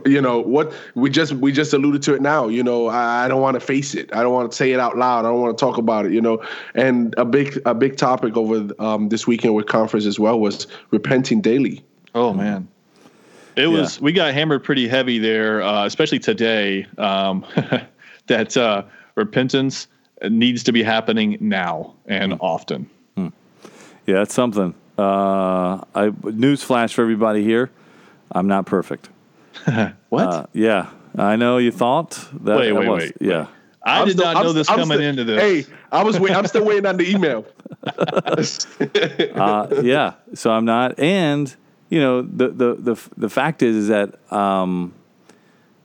[0.06, 2.46] You know what we just we just alluded to it now.
[2.46, 4.14] You know, I, I don't want to face it.
[4.14, 5.24] I don't want to say it out loud.
[5.24, 6.12] I don't want to talk about it.
[6.12, 6.40] You know,
[6.76, 10.68] and a big a big topic over um, this weekend with conference as well was
[10.92, 11.84] repenting daily.
[12.14, 12.68] Oh man,
[13.56, 14.00] it was.
[14.00, 16.86] We got hammered pretty heavy there, uh, especially today.
[16.98, 17.44] Um,
[18.26, 18.84] that uh,
[19.14, 19.88] repentance
[20.28, 22.88] needs to be happening now and often.
[24.06, 24.74] Yeah, that's something.
[24.98, 27.70] Uh, I news flash for everybody here.
[28.32, 29.08] I'm not perfect.
[30.08, 30.26] What?
[30.26, 32.10] Uh, yeah, I know you thought
[32.44, 32.56] that.
[32.58, 33.46] Wait, wait, was, wait, Yeah.
[33.82, 35.40] I I'm did still- not I'm know this I'm coming still- into this.
[35.66, 37.46] Hey, I was wait, I'm still waiting on the email.
[39.36, 40.14] uh, yeah.
[40.34, 41.54] So I'm not, and
[41.90, 44.94] you know the the the the fact is is that um,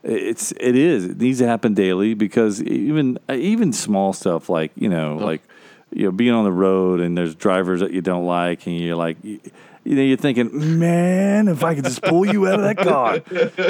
[0.02, 4.88] it's it is it needs to happen daily because even even small stuff like you
[4.88, 5.42] know like
[5.90, 8.96] you know being on the road and there's drivers that you don't like and you're
[8.96, 9.18] like.
[9.22, 9.40] You,
[9.84, 13.20] you know, you're thinking, man, if I could just pull you out of that car,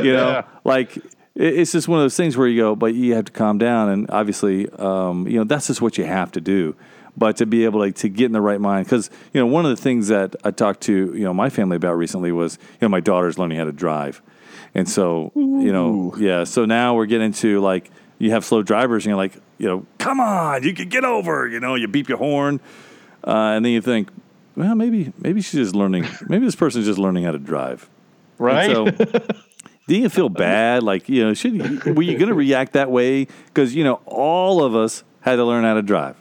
[0.03, 0.97] you know, like
[1.35, 3.91] it's just one of those things where you go, but you have to calm down,
[3.91, 6.75] and obviously, um, you know, that's just what you have to do.
[7.19, 9.65] But to be able like, to get in the right mind, because you know, one
[9.65, 12.79] of the things that I talked to you know my family about recently was you
[12.83, 14.21] know my daughter's learning how to drive,
[14.75, 19.05] and so you know, yeah, so now we're getting to like you have slow drivers,
[19.05, 22.09] and you're like, you know, come on, you can get over, you know, you beep
[22.09, 22.61] your horn,
[23.27, 24.11] uh, and then you think,
[24.55, 27.89] well, maybe maybe she's just learning, maybe this person's just learning how to drive,
[28.39, 28.71] right?
[28.71, 29.29] and so,
[29.89, 30.83] do you feel bad?
[30.83, 33.27] Like, you know, should were you going to react that way?
[33.47, 36.17] Because you know, all of us had to learn how to drive.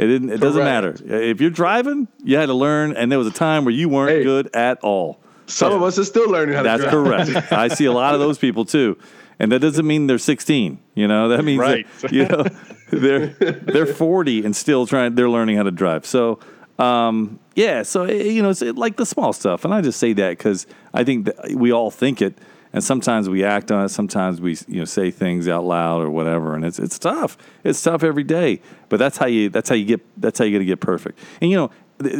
[0.00, 0.30] It didn't.
[0.30, 2.08] It doesn't matter if you're driving.
[2.24, 4.22] You had to learn, and there was a time where you weren't Hey.
[4.22, 5.20] good at all.
[5.46, 7.26] Some of us are still learning how That's to drive.
[7.28, 7.52] correct.
[7.64, 8.96] I see a lot of those people too,
[9.38, 10.78] and that doesn't mean they're 16.
[10.94, 11.86] You know, that means Right.
[12.02, 12.44] that, you know
[12.90, 15.16] they're they're 40 and still trying.
[15.16, 16.06] They're learning how to drive.
[16.06, 16.38] So.
[16.78, 19.98] Um, yeah, so eh, you know, it's eh, like the small stuff, and I just
[20.00, 22.38] say that because I think that we all think it,
[22.72, 23.88] and sometimes we act on it.
[23.88, 27.36] Sometimes we, you know, say things out loud or whatever, and it's it's tough.
[27.64, 30.52] It's tough every day, but that's how you that's how you get that's how you
[30.52, 31.18] got to get perfect.
[31.40, 31.70] And you know,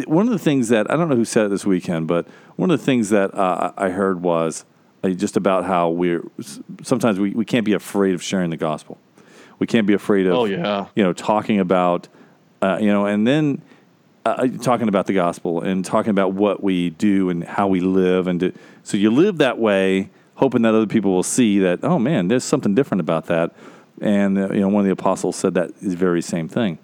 [0.07, 2.71] one of the things that I don't know who said it this weekend, but one
[2.71, 4.65] of the things that uh, I heard was
[5.03, 6.23] uh, just about how we're
[6.83, 8.99] sometimes we, we can't be afraid of sharing the gospel.
[9.59, 10.87] We can't be afraid of Oh, yeah.
[10.95, 12.09] you know talking about
[12.63, 13.63] uh, you know, and then
[14.27, 18.27] uh, talking about the gospel and talking about what we do and how we live,
[18.27, 21.85] and do, so you live that way, hoping that other people will see that.
[21.85, 23.53] Oh man, there's something different about that.
[24.00, 26.79] And uh, you know, one of the apostles said that is very same thing.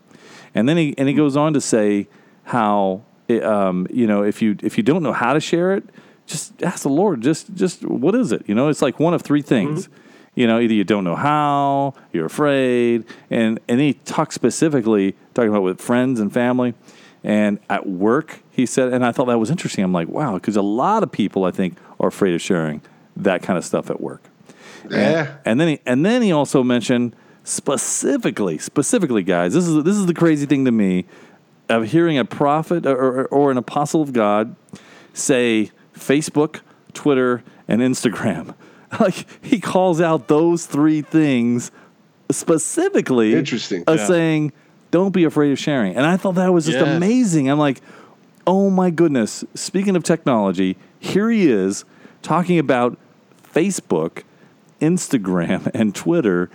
[0.54, 2.06] And then he and he goes on to say
[2.44, 5.84] how it, um, you know if you if you don't know how to share it,
[6.26, 7.22] just ask the Lord.
[7.22, 8.42] Just just what is it?
[8.46, 9.88] You know, it's like one of three things.
[9.88, 10.02] Mm-hmm.
[10.34, 15.48] You know, either you don't know how, you're afraid, and and he talks specifically talking
[15.48, 16.74] about with friends and family,
[17.24, 18.42] and at work.
[18.50, 19.82] He said, and I thought that was interesting.
[19.82, 22.82] I'm like, wow, because a lot of people I think are afraid of sharing
[23.16, 24.22] that kind of stuff at work.
[24.90, 24.98] Yeah.
[24.98, 29.54] And, and then he and then he also mentioned specifically, specifically, guys.
[29.54, 31.06] This is this is the crazy thing to me
[31.68, 34.54] of hearing a prophet or, or, or an apostle of God
[35.12, 36.60] say Facebook,
[36.92, 38.54] Twitter, and Instagram.
[39.00, 41.72] Like he calls out those three things
[42.30, 43.34] specifically.
[43.34, 43.82] Interesting.
[43.86, 44.06] Of Yeah.
[44.06, 44.52] saying,
[44.92, 46.96] "Don't be afraid of sharing." And I thought that was just Yes.
[46.96, 47.50] amazing.
[47.50, 47.80] I'm like,
[48.46, 51.84] "Oh my goodness!" Speaking of technology, here he is
[52.22, 52.96] talking about
[53.56, 54.22] Facebook,
[54.80, 56.50] Instagram, and Twitter,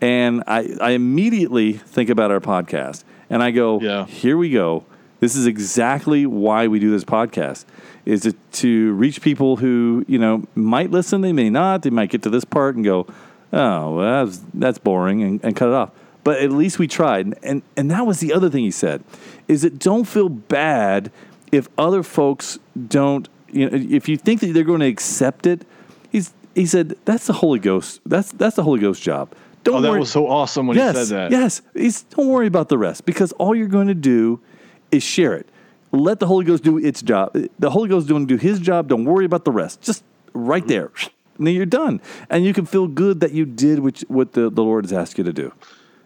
[0.00, 4.04] and I, I immediately think about our podcast, and I go, Yeah.
[4.06, 4.84] "Here we go."
[5.20, 7.64] This is exactly why we do this podcast
[8.04, 12.10] is to, to reach people who, you know, might listen, they may not, they might
[12.10, 13.06] get to this part and go,
[13.52, 15.92] oh, well, that's, that's boring and, and cut it off.
[16.24, 17.26] But at least we tried.
[17.26, 19.04] And, and, and that was the other thing he said,
[19.46, 21.12] is that don't feel bad
[21.52, 25.64] if other folks don't, you know, if you think that they're going to accept it,
[26.10, 28.00] he's, he said, that's the Holy Ghost.
[28.06, 29.32] That's, that's the Holy Ghost job.
[29.64, 30.00] Don't Oh, that worry.
[30.00, 31.30] was so awesome when yes, he said that.
[31.30, 31.62] Yes.
[31.74, 34.40] He's, don't worry about the rest because all you're going to do
[34.90, 35.48] is share it.
[35.92, 37.36] Let the Holy Ghost do its job.
[37.58, 38.88] The Holy Ghost is going to do his job.
[38.88, 39.82] Don't worry about the rest.
[39.82, 40.90] Just right there.
[41.38, 42.00] And then you're done.
[42.30, 45.18] And you can feel good that you did which, what the, the Lord has asked
[45.18, 45.52] you to do.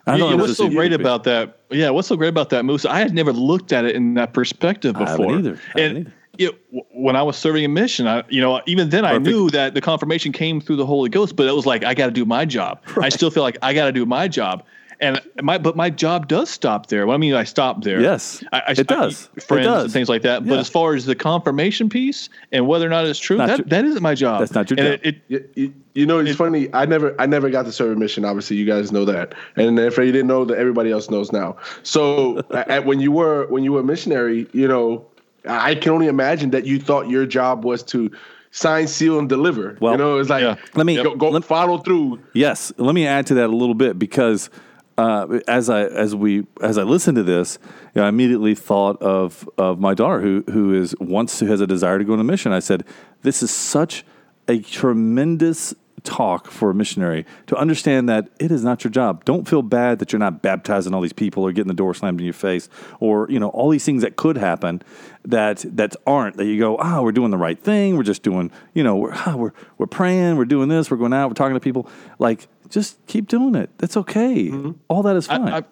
[0.06, 1.58] I You know know, it what's so great about that?
[1.70, 2.84] Yeah, what's so great about that, Moose?
[2.84, 5.36] I had never looked at it in that perspective before.
[5.38, 5.58] either.
[5.76, 6.12] And either.
[6.38, 9.18] You know, w- when I was serving a mission, I, you know, even then I
[9.18, 12.06] knew that the confirmation came through the Holy Ghost, but it was like I got
[12.06, 12.80] to do my job.
[13.00, 14.62] I still feel like I got to do my job,
[15.00, 17.06] and my but my job does stop there.
[17.06, 18.00] Well, I mean, I stop there.
[18.00, 19.28] Yes, I, I, it does.
[19.36, 19.84] I, friends It does.
[19.84, 20.46] and things like that.
[20.46, 23.58] But as far as the confirmation piece and whether or not it's true, Not that,
[23.58, 24.40] your- that isn't my job.
[24.40, 25.06] That's not your and job.
[25.06, 26.68] It, it, You, you, you know, it's funny.
[26.74, 28.24] I never, I never got to serve a mission.
[28.24, 31.56] Obviously, you guys know that, and if you didn't know that, everybody else knows now.
[31.82, 35.06] So, at, when you were when you were a missionary, you know,
[35.46, 38.10] I can only imagine that you thought your job was to
[38.50, 39.76] sign, seal, and deliver.
[39.80, 40.56] Well, you know, it's like yeah.
[40.74, 42.20] Let me- go, go let- follow through.
[42.32, 44.50] Yes, let me add to that a little bit because
[44.98, 47.58] uh, as I as we as I listened to this,
[47.94, 51.60] you know, I immediately thought of of my daughter who who is wants to has
[51.60, 52.52] a desire to go on a mission.
[52.52, 52.84] I said,
[53.22, 54.04] "This is such
[54.48, 55.74] a tremendous
[56.06, 59.24] talk for a missionary to understand that it is not your job.
[59.24, 62.20] Don't feel bad that you're not baptizing all these people or getting the door slammed
[62.20, 62.68] in your face
[63.00, 64.82] or you know all these things that could happen
[65.24, 67.96] that that aren't that you go ah we're doing the right thing.
[67.96, 70.36] We're just doing you know we're ah, we're we're praying.
[70.36, 70.90] We're doing this.
[70.90, 71.28] We're going out.
[71.28, 71.88] We're talking to people.
[72.18, 73.70] Like just keep doing it.
[73.78, 74.52] That's okay.
[74.88, 75.48] All that is fine.
[75.48, 75.64] I,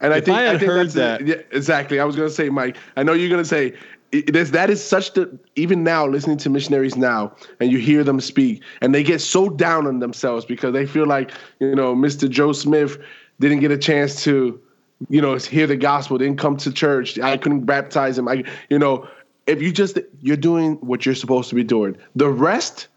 [0.00, 2.00] And I If think I had think heard that's the- that- yeah, exactly.
[2.00, 2.76] I was going to say, Mike.
[2.96, 3.74] I know you're going to say
[4.12, 8.04] it, that's, that is such the even now listening to missionaries now, and you hear
[8.04, 11.94] them speak, and they get so down on themselves because they feel like you know
[11.94, 12.28] Mr.
[12.28, 12.98] Joe Smith
[13.40, 14.60] didn't get a chance to
[15.08, 17.18] you know hear the gospel, didn't come to church.
[17.18, 18.28] I couldn't baptize him.
[18.28, 19.08] I you know
[19.46, 21.96] if you just you're doing what you're supposed to be doing.
[22.14, 22.88] The rest,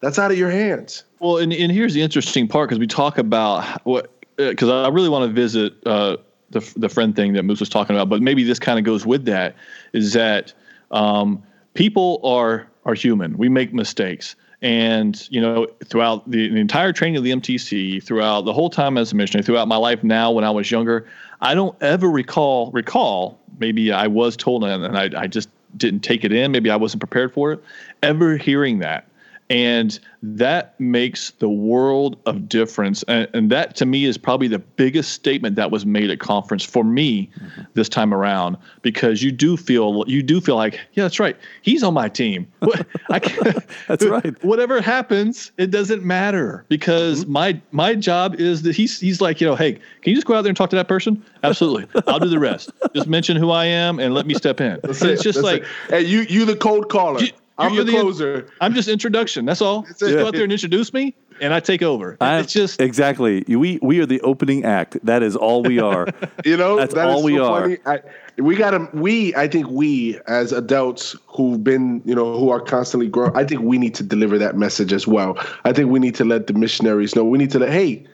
[0.00, 1.04] that's out of your hands.
[1.20, 5.08] Well, and, and here's the interesting part because we talk about what because I really
[5.08, 6.16] want to visit uh,
[6.50, 9.06] the the friend thing that Moose was talking about, but maybe this kind of goes
[9.06, 9.54] with that
[9.92, 10.52] is that
[10.94, 11.42] um,
[11.74, 13.36] people are are human.
[13.36, 14.36] We make mistakes.
[14.62, 18.96] And you know, throughout the, the entire training of the MTC, throughout the whole time
[18.96, 21.06] as a missionary, throughout my life now when I was younger,
[21.42, 23.38] I don't ever recall recall.
[23.58, 26.52] Maybe I was told and I, I just didn't take it in.
[26.52, 27.62] Maybe I wasn't prepared for it.
[28.02, 29.06] Ever hearing that,
[29.50, 33.02] and that makes the world of difference.
[33.04, 36.64] And, and that to me is probably the biggest statement that was made at conference
[36.64, 37.62] for me mm-hmm.
[37.74, 41.36] this time around because you do feel you do feel like yeah that's right.
[41.62, 42.50] He's on my team.
[43.10, 43.54] I can,
[43.88, 44.42] That's right.
[44.42, 47.32] whatever happens it doesn't matter because mm-hmm.
[47.32, 50.34] my my job is that he's he's like you know hey can you just go
[50.34, 51.22] out there and talk to that person?
[51.42, 51.86] Absolutely.
[52.06, 52.70] I'll do the rest.
[52.94, 54.72] Just mention who i am and let me step in.
[54.72, 55.68] And it's just That's like it.
[55.90, 57.20] hey, you you the cold caller.
[57.20, 58.46] You- I'm you're the the- closer.
[58.60, 59.44] I'm just introduction.
[59.44, 59.82] That's all.
[59.82, 60.12] Just it.
[60.16, 62.16] go out there and introduce me, and I take over.
[62.20, 66.08] I- it's just exactly we we are the opening act that is all we are
[66.44, 67.60] You know, That's that is all we so are.
[67.62, 67.78] funny.
[67.86, 68.00] I,
[68.38, 72.58] we got to, we, I think we as adults who've been, you know, who are
[72.60, 75.38] constantly growing, I think we need to deliver that message as well.
[75.64, 77.22] I think we need to let the missionaries know.
[77.22, 78.04] We need to let, hey,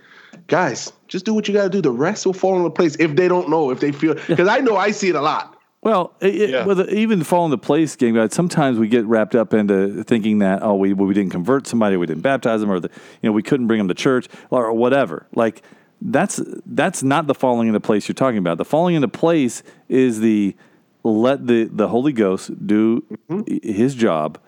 [0.48, 1.80] guys, just do what you got to do.
[1.80, 4.14] The rest will fall into place if they don't know, if they feel.
[4.28, 5.56] Because I know I see it a lot.
[5.82, 6.84] Well, it, Yeah.
[6.90, 10.74] even fall into place game guys, sometimes we get wrapped up into thinking that oh
[10.74, 12.90] we we didn't convert somebody, we didn't baptize them, or the,
[13.22, 15.26] you know we couldn't bring them to church or whatever.
[15.34, 15.62] Like
[16.02, 18.58] that's that's not the falling into place you're talking about.
[18.58, 20.54] The falling into place is the
[21.02, 23.66] let the the Holy Ghost do mm-hmm.
[23.66, 24.38] his job,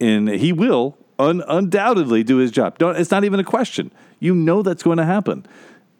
[0.00, 2.78] and he will un, undoubtedly do his job.
[2.78, 3.90] Don't, it's not even a question.
[4.20, 5.46] You know that's going to happen.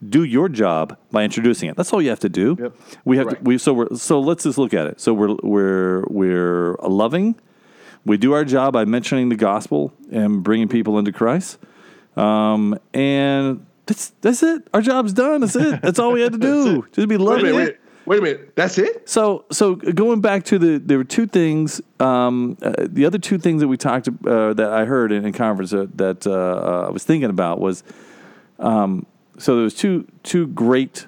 [0.09, 1.77] Do your job by introducing it.
[1.77, 2.57] That's all you have to do.
[2.59, 2.77] Yep.
[3.05, 5.01] We have to, we so we're so let's just look at it.
[5.01, 7.37] So we're we're we're loving.
[8.05, 11.59] We do our job by mentioning the gospel and bringing people into Christ.
[12.17, 14.67] Um, and that's that's it.
[14.75, 15.41] Our job's done.
[15.41, 15.81] That's it.
[15.83, 16.87] That's all we had to do.
[16.93, 17.81] Just be Wait a loving minute, it.
[18.07, 18.57] wait, wait a minute.
[18.57, 19.09] That's it?
[19.09, 21.81] So, so going back to the, there were two things.
[22.01, 25.33] Um, uh, the other two things that we talked uh, that I heard in, in
[25.33, 27.83] conference uh, that uh, I was thinking about was,
[28.59, 29.07] um,
[29.39, 31.07] so there was two two great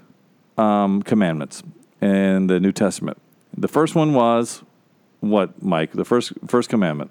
[0.59, 1.62] um, commandments
[2.01, 3.19] in the New Testament.
[3.57, 4.62] The first one was
[5.21, 5.93] what, Mike?
[5.93, 7.11] The first first commandment.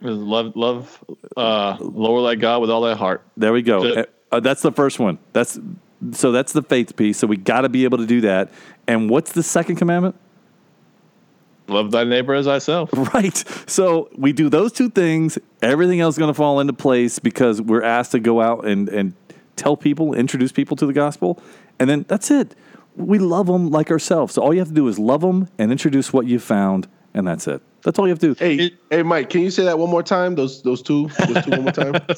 [0.00, 1.02] Love, love,
[1.34, 3.22] uh, lower thy God with all thy heart.
[3.38, 3.94] There we go.
[3.94, 5.18] Uh, uh, that's the first one.
[5.32, 5.58] That's
[6.12, 7.18] so that's the faith piece.
[7.18, 8.50] So we got to be able to do that.
[8.86, 10.16] And what's the second commandment?
[11.68, 12.90] Love thy neighbor as thyself.
[13.14, 13.44] Right.
[13.66, 15.38] So we do those two things.
[15.62, 18.88] Everything else is going to fall into place because we're asked to go out and,
[18.90, 19.14] and
[19.56, 21.40] tell people, introduce people to the gospel.
[21.78, 22.54] And then that's it.
[22.96, 24.34] We love them like ourselves.
[24.34, 26.86] So all you have to do is love them and introduce what you found.
[27.14, 27.60] And that's it.
[27.82, 28.44] That's all you have to do.
[28.44, 30.34] Hey, hey, Mike, can you say that one more time?
[30.36, 31.94] Those those two, those two one more time.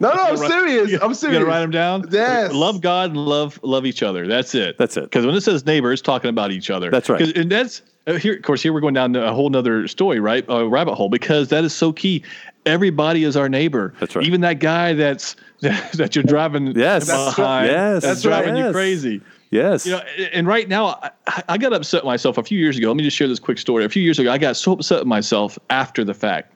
[0.00, 0.48] No, no, I'm serious.
[0.48, 0.92] I'm serious.
[1.00, 1.38] You serious.
[1.38, 2.04] gotta write them down.
[2.10, 2.52] Yes.
[2.52, 4.26] Love God and love love each other.
[4.26, 4.76] That's it.
[4.76, 5.04] That's it.
[5.04, 6.90] Because when it says neighbor, it's talking about each other.
[6.90, 7.20] That's right.
[7.20, 8.34] 'Cause- And that's uh, here.
[8.34, 10.44] Of course, here we're going down a whole nother story, right?
[10.48, 12.24] A rabbit hole because that is so key.
[12.66, 13.94] Everybody is our neighbor.
[14.00, 14.26] That's right.
[14.26, 17.06] Even that guy that's that, you're driving Yes.
[17.06, 17.68] behind.
[17.68, 18.02] Yes.
[18.02, 18.66] That's driving right.
[18.66, 19.20] you crazy.
[19.50, 19.86] Yes.
[19.86, 19.98] You know,
[20.32, 22.88] and right now, I, I got upset myself a few years ago.
[22.88, 23.84] Let me just share this quick story.
[23.84, 26.52] A few years ago, I got so upset with myself after the fact.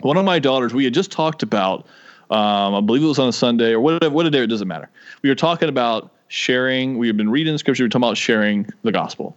[0.00, 1.86] One of my daughters, we had just talked about,
[2.30, 4.68] um, I believe it was on a Sunday or whatever, what a day, it doesn't
[4.68, 4.88] matter.
[5.22, 6.96] We were talking about sharing.
[6.96, 7.82] We had been reading the scripture.
[7.82, 9.36] We were talking about sharing the gospel.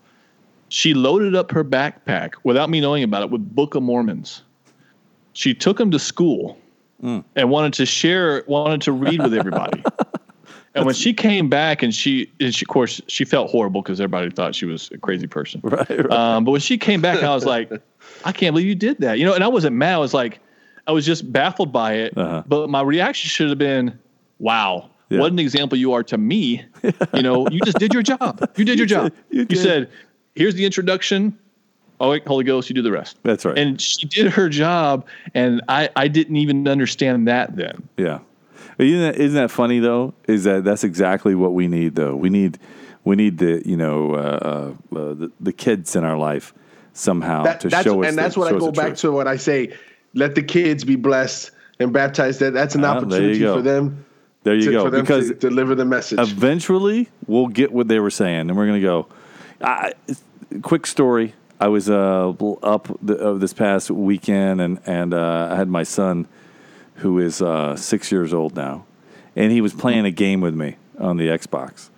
[0.70, 4.44] She loaded up her backpack without me knowing about it with Book of Mormons.
[5.36, 6.58] She took him to school
[7.04, 9.84] and wanted to share, wanted to read with everybody.
[10.74, 14.02] And when she came back, and she, and she, of course, she felt horrible because
[14.02, 15.62] everybody thought she was a crazy person.
[15.64, 16.12] right, right.
[16.12, 17.72] Um, but when she came back, I was like,
[18.26, 19.18] I can't believe you did that.
[19.18, 19.94] You know, and I wasn't mad.
[19.94, 20.40] I was like,
[20.86, 22.18] I was just baffled by it.
[22.18, 22.44] Uh-huh.
[22.46, 23.98] But my reaction should have been,
[24.40, 25.22] wow, Yeah.
[25.22, 26.66] what an example you are to me.
[27.14, 28.46] You know, you just did your job.
[28.58, 29.14] You did your job.
[29.30, 29.58] you You, did.
[29.60, 29.90] said,
[30.36, 31.40] here's the introduction.
[32.06, 33.18] Oh, wait, Holy Ghost, you do the rest.
[33.24, 33.58] That's right.
[33.58, 37.90] And she did her job, and I, I didn't even understand that then.
[37.98, 38.20] Yeah.
[38.78, 40.14] But Isn't that, isn't that funny though?
[40.28, 42.16] Is that that's exactly what we need though?
[42.16, 42.60] We need
[43.06, 44.18] we need the you know uh,
[44.94, 46.54] uh, uh, the, the kids in our life
[46.94, 48.10] somehow That- to show us.
[48.10, 49.00] and the- that's what I go back truth.
[49.02, 49.74] to when I say,
[50.14, 52.40] let the kids be blessed and baptized.
[52.42, 54.06] That that's an Ah, opportunity for them.
[54.44, 54.84] There you to, go.
[54.84, 56.20] For them Because to deliver the message.
[56.20, 59.08] eventually we'll get what they were saying, and we're going to go.
[59.62, 59.94] I,
[60.62, 61.34] quick story.
[61.60, 65.84] I was uh, up the, uh, this past weekend, and and uh, I had my
[65.84, 66.28] son,
[66.96, 68.86] who is uh, six years old now,
[69.36, 71.90] and he was playing a game with me on the Xbox.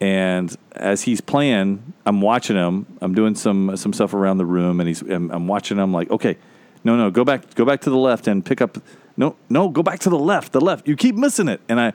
[0.00, 2.86] And as he's playing, I'm watching him.
[3.00, 5.92] I'm doing some some stuff around the room, and he's I'm, I'm watching him.
[5.92, 6.36] Like, okay,
[6.84, 8.78] no, no, go back, go back to the left and pick up.
[9.16, 10.86] No, no, go back to the left, the left.
[10.86, 11.60] You keep missing it.
[11.68, 11.92] And I,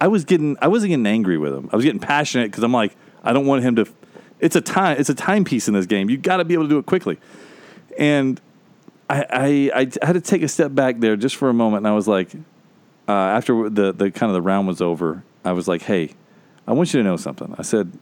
[0.00, 1.70] I was getting, I wasn't getting angry with him.
[1.72, 3.86] I was getting passionate because I'm like, I don't want him to.
[4.40, 6.10] It's a time, it's a timepiece in this game.
[6.10, 7.18] You got to be able to do it quickly.
[7.98, 8.40] And
[9.08, 11.88] I, I, I had to take a step back there just for a moment, and
[11.88, 12.34] I was like,
[13.08, 16.10] uh, after the the kind of the round was over, I was like, hey,
[16.66, 17.54] I want you to know something.
[17.56, 17.92] I said,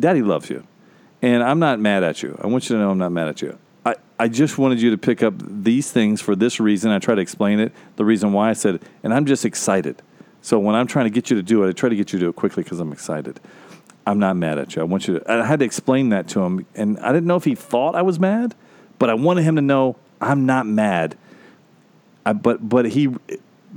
[0.00, 0.66] Daddy loves you,
[1.20, 2.38] and I'm not mad at you.
[2.42, 3.58] I want you to know I'm not mad at you.
[3.84, 6.90] I, I just wanted you to pick up these things for this reason.
[6.90, 10.00] I try to explain it, the reason why I said, and I'm just excited.
[10.40, 12.18] So when I'm trying to get you to do it, I try to get you
[12.18, 13.40] to do it quickly because I'm excited.
[14.06, 14.82] I'm not mad at you.
[14.82, 15.32] I want you to.
[15.32, 18.02] I had to explain that to him, and I didn't know if he thought I
[18.02, 18.54] was mad,
[18.98, 21.16] but I wanted him to know I'm not mad.
[22.26, 23.14] I, but but he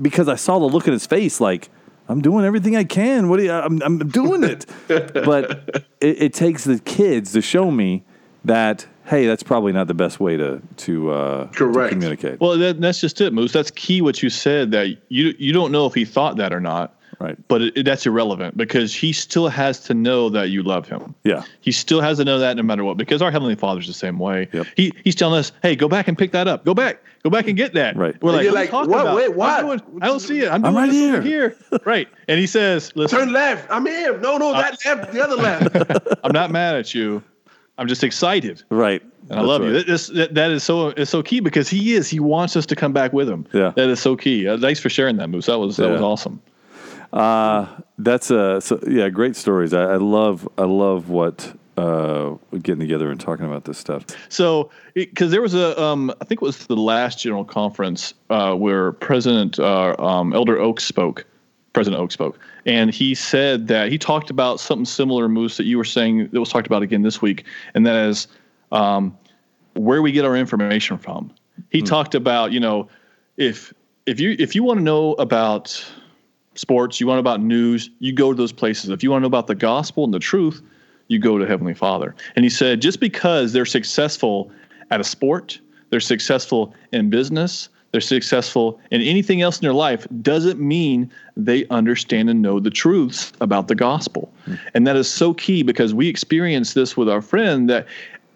[0.01, 1.69] because I saw the look in his face like
[2.09, 3.29] I'm doing everything I can.
[3.29, 4.65] What do you, I'm I'm doing it.
[4.87, 8.03] but it, it takes the kids to show me
[8.45, 12.39] that hey, that's probably not the best way to to, uh, to communicate.
[12.39, 13.53] Well, that, that's just it, Moose.
[13.53, 14.01] That's key.
[14.01, 16.93] What you said that you you don't know if he thought that or not.
[17.19, 17.37] Right.
[17.47, 21.15] But it, it- that's irrelevant because he still has to know that you love him.
[21.23, 21.43] Yeah.
[21.61, 24.19] He still has to know that no matter what, because our heavenly Father's the same
[24.19, 24.47] way.
[24.53, 24.67] Yep.
[24.75, 26.63] He he's telling us, "Hey, go back and pick that up.
[26.65, 28.15] Go back, go back and get that." Right.
[28.21, 29.01] We're And like, you're "What are you like, what?
[29.01, 29.15] about?
[29.15, 29.35] Wait, I'm
[29.67, 29.87] what?
[29.87, 30.47] doing- I don't see it.
[30.49, 31.79] I'm, I'm doing right this over here." here.
[31.85, 32.07] right.
[32.27, 33.67] And he says, "Listen, Turn left.
[33.71, 34.17] I'm here.
[34.19, 35.11] No, no, that left.
[35.13, 36.17] The other left.
[36.23, 37.23] I'm not mad at you.
[37.77, 39.01] I'm just excited." Right.
[39.29, 39.73] And I love you.
[39.73, 42.09] That, this, that, that is so is so key because he is.
[42.09, 43.45] He wants us to come back with him.
[43.53, 43.73] Yeah.
[43.75, 44.47] That is so key.
[44.47, 45.47] Uh, thanks for sharing that, Moose.
[45.47, 46.05] That was that was Yeah.
[47.13, 47.83] Awesome.
[47.97, 49.73] That's uh so yeah, great stories.
[49.73, 54.05] I, I love I love what uh getting together and talking about this stuff.
[54.29, 58.53] So, because there was a, um, I think it was the last general conference uh,
[58.55, 61.25] where President uh, um, Elder Oaks spoke.
[61.73, 65.77] President Oaks spoke, and he said that he talked about something similar, Moose, that you
[65.77, 67.45] were saying that was talked about again this week,
[67.75, 68.27] and that is
[68.71, 69.15] um,
[69.73, 71.31] where we get our information from.
[71.69, 72.89] He talked about, you know,
[73.37, 73.71] if
[74.07, 75.85] if you if you want to know about
[76.57, 78.89] sports, you want to know about news, you go to those places.
[78.89, 80.61] If you want to know about the gospel and the truth,
[81.07, 82.15] you go to Heavenly Father.
[82.35, 84.51] And he said, just because they're successful
[84.91, 90.05] at a sport, they're successful in business, they're successful in anything else in their life,
[90.21, 94.31] doesn't mean they understand and know the truths about the gospel.
[94.45, 94.55] Hmm.
[94.73, 97.87] And that is so key because we experience this with our friend that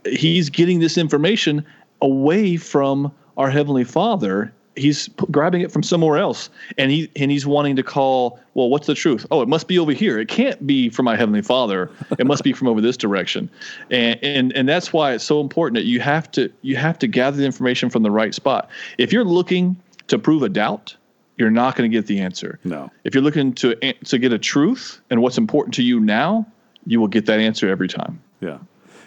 [0.05, 1.65] he's getting this information
[2.01, 7.31] away from our Heavenly Father he's p- grabbing it from somewhere else and he and
[7.31, 9.25] he's wanting to call well what's the truth?
[9.31, 10.19] Oh it must be over here.
[10.19, 11.89] It can't be from my heavenly father.
[12.17, 13.49] It must be from over this direction.
[13.89, 17.07] And and and that's why it's so important that you have to you have to
[17.07, 18.69] gather the information from the right spot.
[18.97, 19.75] If you're looking
[20.07, 20.95] to prove a doubt
[21.37, 22.59] you're not going to get the answer.
[22.63, 22.91] No.
[23.03, 26.45] if you're looking to to get a truth and what's important to you now
[26.85, 28.21] you will get that answer every time.
[28.39, 28.59] Yeah,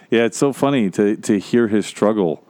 [0.09, 0.23] yeah.
[0.23, 2.43] It's so funny to to hear his struggle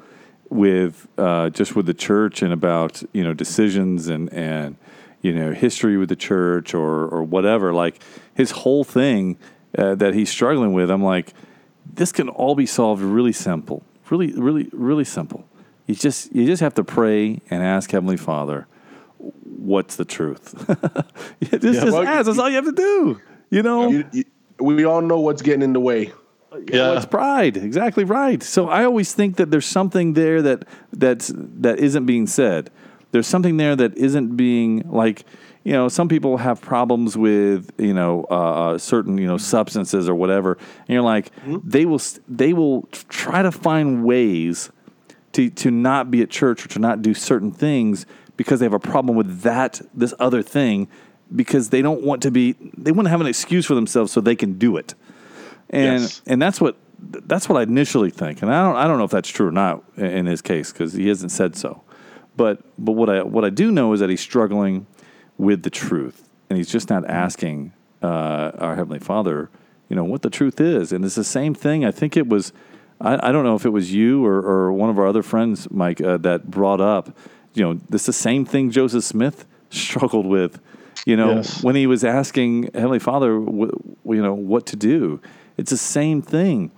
[0.50, 4.76] with uh, just with the church and about you know decisions and and
[5.22, 7.74] you know history with the church or or whatever.
[7.74, 8.02] Like
[8.34, 9.38] his whole thing
[9.78, 10.90] uh, that he's struggling with.
[10.92, 11.34] I'm like,
[11.94, 15.46] this can all be solved really simple, really, really, really simple.
[15.88, 18.68] You just you just have to pray and ask Heavenly Father,
[19.18, 20.54] what's the truth?
[21.42, 22.26] just just Well, ask.
[22.26, 23.22] That's all you have to do.
[23.50, 23.90] You know.
[23.90, 24.24] You- you-
[24.58, 26.14] we all know what's getting in the way.
[26.68, 27.58] Yeah Well, it's pride.
[27.58, 28.42] Exactly right.
[28.42, 32.70] So I always think that there's something there that that's that isn't being said.
[33.12, 35.26] There's something there that isn't being like
[35.64, 40.16] you know some people have problems with you know uh, certain you know substances or
[40.16, 41.32] whatever, and you're like
[41.64, 44.72] they will they will try to find ways
[45.34, 48.06] to to not be at church or to not do certain things
[48.38, 50.88] because they have a problem with that this other thing
[51.36, 54.22] because they don't want to be they want to have an excuse for themselves so
[54.22, 54.94] they can do it
[55.70, 56.22] and Yes.
[56.28, 59.12] and that's what that's what I initially think, and I don't I don't know if
[59.12, 61.82] that's true or not in his case because he hasn't said so,
[62.36, 64.88] but but what I what I do know is that he's struggling
[65.38, 69.50] with the truth, and he's just not asking uh, our heavenly Father,
[69.90, 71.84] you know, what the truth is, and it's the same thing.
[71.86, 72.54] I think it was.
[73.02, 75.70] I, I don't know if it was you or, or one of our other friends,
[75.70, 77.16] Mike, uh, that brought up,
[77.54, 80.62] you know, this the same thing Joseph Smith struggled with,
[81.06, 81.62] you know, Yes.
[81.62, 85.20] when he was asking Heavenly Father, wh- you know, what to do.
[85.58, 86.72] It's the same thing.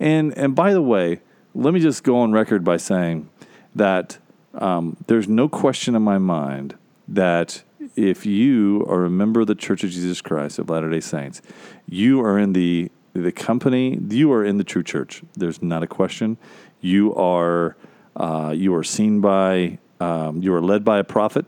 [0.00, 1.20] And and by the way,
[1.54, 3.28] let me just go on record by saying
[3.74, 4.18] that
[4.54, 6.76] um, there's no question in my mind
[7.08, 7.62] that
[7.96, 11.42] if you are a member of the Church of Jesus Christ of Latter Day Saints,
[11.86, 13.98] you are in the the company.
[14.08, 15.22] You are in the true church.
[15.34, 16.36] There's not a question.
[16.80, 17.76] You are
[18.16, 21.46] uh, you are seen by um, you are led by a prophet,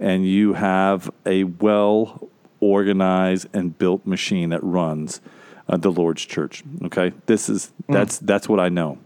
[0.00, 2.28] and you have a well
[2.60, 5.20] organized and built machine that runs
[5.68, 6.62] uh, the Lord's church.
[6.84, 8.98] Okay, this is that's that's what I know.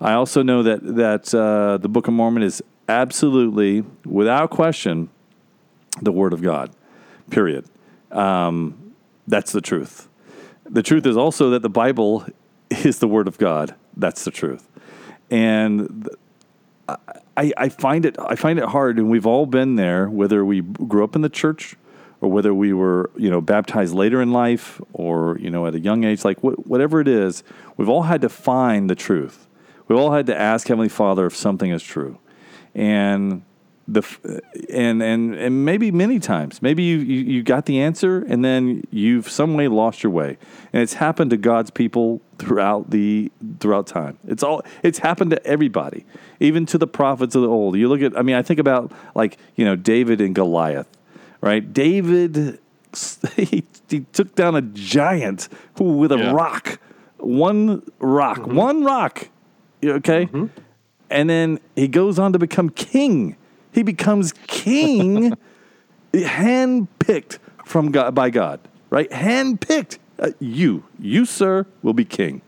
[0.00, 5.08] I also know that that uh, the Book of Mormon is absolutely, without question,
[6.02, 6.70] the Word of God.
[7.30, 7.66] Period.
[8.10, 8.94] Um,
[9.26, 10.08] that's the truth.
[10.64, 12.26] The truth is also that the Bible
[12.70, 13.74] is the Word of God.
[13.96, 14.68] That's the truth.
[15.30, 16.08] And
[17.36, 20.60] I, I find it I find it hard, and we've all been there, whether we
[20.60, 21.76] grew up in the church
[22.24, 25.80] or whether we were you know baptized later in life or you know at a
[25.80, 27.44] young age, like wh- whatever it is,
[27.76, 29.46] we've all had to find the truth.
[29.86, 32.18] We've all had to ask Heavenly Father if something is true,
[32.74, 33.42] and
[33.86, 34.02] the
[34.70, 38.82] and and and maybe many times, maybe you, you you got the answer, and then
[38.90, 40.38] you've some way lost your way,
[40.72, 44.18] and it's happened to God's people throughout the throughout time.
[44.26, 46.06] It's all it's happened to everybody,
[46.40, 47.76] even to the prophets of the old.
[47.76, 50.88] You look at, I mean, I think about like you know David and Goliath,
[51.44, 51.72] right?
[51.72, 52.58] David
[53.36, 56.32] he, he took down a giant with a Yeah.
[56.32, 56.78] rock,
[57.18, 59.28] one rock, one rock,
[59.82, 60.28] you okay,
[61.10, 63.36] and then he goes on to become king.
[63.72, 65.34] He becomes king,
[66.12, 69.10] handpicked from God by God, right?
[69.10, 69.98] Handpicked.
[70.18, 72.40] Uh, you, you, sir, will be king.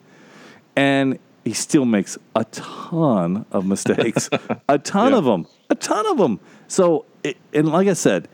[0.76, 4.30] And he still makes a ton of mistakes,
[4.68, 5.18] a ton Yeah.
[5.18, 6.38] of them, a ton of them.
[6.68, 8.28] So, it, and like I said,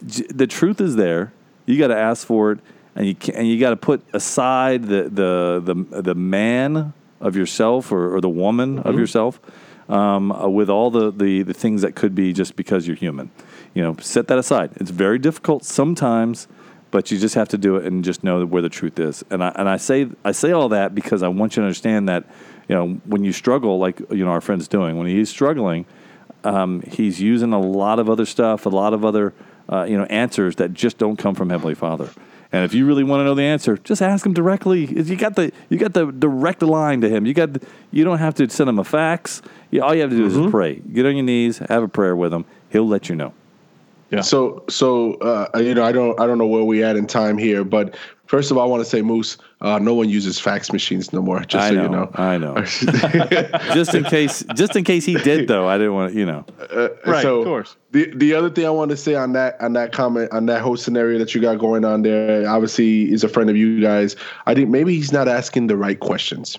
[0.00, 1.32] the truth is there.
[1.66, 2.58] You got to ask for it,
[2.94, 7.36] and you can, and you got to put aside the the the the man of
[7.36, 9.40] yourself or, or the woman of yourself
[9.88, 13.30] um, uh, with all the, the the things that could be just because you're human.
[13.72, 14.72] You know, set that aside.
[14.76, 16.46] It's very difficult sometimes,
[16.90, 19.24] but you just have to do it and just know where the truth is.
[19.30, 22.08] And I and I say I say all that because I want you to understand
[22.08, 22.24] that
[22.68, 25.86] you know when you struggle, like you know our friend's doing, when he's struggling
[26.44, 29.32] um, he's using a lot of other stuff, a lot of other
[29.68, 32.10] uh, you know answers that just don't come from Heavenly Father.
[32.52, 34.86] And if you really want to know the answer, just ask him directly.
[34.86, 37.26] You got the you got the direct line to him.
[37.26, 37.50] You got
[37.90, 39.42] you don't have to send him a fax.
[39.82, 40.76] All you have to do is pray.
[40.76, 42.44] Get on your knees, have a prayer with him.
[42.70, 43.34] He'll let you know.
[44.14, 44.20] Yeah.
[44.20, 47.38] So, so uh, you know, I don't, I don't know where we at in time
[47.38, 47.96] here, but
[48.26, 51.22] first of all, I want to say, Moose, uh, no one uses fax machines no
[51.22, 51.40] more.
[51.40, 52.10] Just I so know, you know.
[52.14, 52.54] I know.
[53.74, 56.44] just in case, just in case he did though, I didn't want to, you know.
[57.06, 57.76] Right, so of course.
[57.92, 60.62] The the other thing I want to say on that on that comment on that
[60.62, 64.16] whole scenario that you got going on there, obviously, is a friend of you guys.
[64.46, 66.58] I think maybe he's not asking the right questions.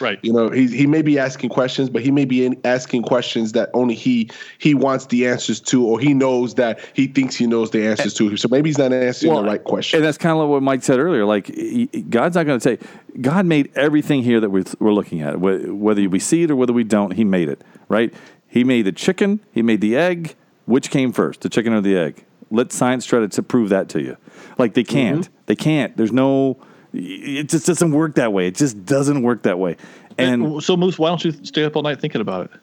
[0.00, 0.18] Right.
[0.22, 3.52] You know, he he may be asking questions, but he may be in, asking questions
[3.52, 7.46] that only he he wants the answers to, or he knows that he thinks he
[7.46, 8.36] knows the answers to.
[8.36, 9.98] So maybe he's not answering the right question.
[9.98, 11.24] And that's kind of like what Mike said earlier.
[11.24, 12.78] Like, he- God's not going to say,
[13.20, 15.40] God made everything here that we're, we're looking at.
[15.40, 18.12] Whether we see it or whether we don't, He made it, right?
[18.46, 20.34] He made the chicken, He made the egg.
[20.66, 22.24] Which came first, the chicken or the egg?
[22.50, 24.18] Let science try to, to prove that to you.
[24.58, 25.22] Like, they can't.
[25.22, 25.34] Mm-hmm.
[25.46, 25.96] They can't.
[25.96, 26.58] There's no,
[26.92, 28.46] it just doesn't work that way.
[28.48, 29.76] It just doesn't work that way.
[30.16, 32.60] And so, Moose, why don't you stay up all night thinking about it?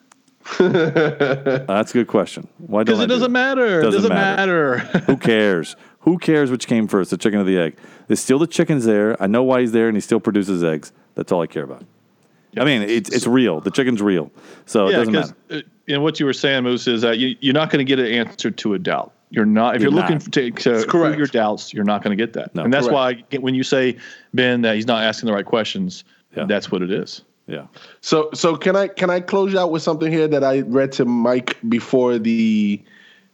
[1.67, 2.47] that's a good question.
[2.57, 3.79] Why Because it do doesn't matter.
[3.79, 4.77] It Doesn't doesn't matter.
[4.77, 4.99] matter.
[5.07, 5.75] Who cares?
[6.01, 7.77] Who cares which came first, the chicken or the egg?
[8.07, 9.21] There's still the chicken's there.
[9.21, 10.91] I know why he's there, and he still produces eggs.
[11.15, 11.83] That's all I care about.
[12.57, 13.59] I mean, it's it's real.
[13.59, 14.31] The chicken's real,
[14.65, 15.33] so it yeah, doesn't matter.
[15.49, 15.55] uh,
[15.87, 17.99] you know what you were saying, Moose, is that you, you're not going to get
[17.99, 19.11] an answer to a doubt.
[19.31, 19.75] You're not.
[19.75, 20.31] If you're, You're looking not.
[20.33, 20.89] to, to correct.
[20.89, 22.53] prove your doubts, you're not going to get that.
[22.55, 22.63] No.
[22.63, 23.23] and that's Correct.
[23.31, 23.97] why when you say
[24.33, 26.03] Ben that he's not asking the right questions,
[26.35, 26.45] Yeah.
[26.45, 27.21] that's what it is.
[27.47, 27.67] Yeah,
[28.01, 31.05] So so can I can I close out with something here that I read to
[31.05, 32.81] Mike before the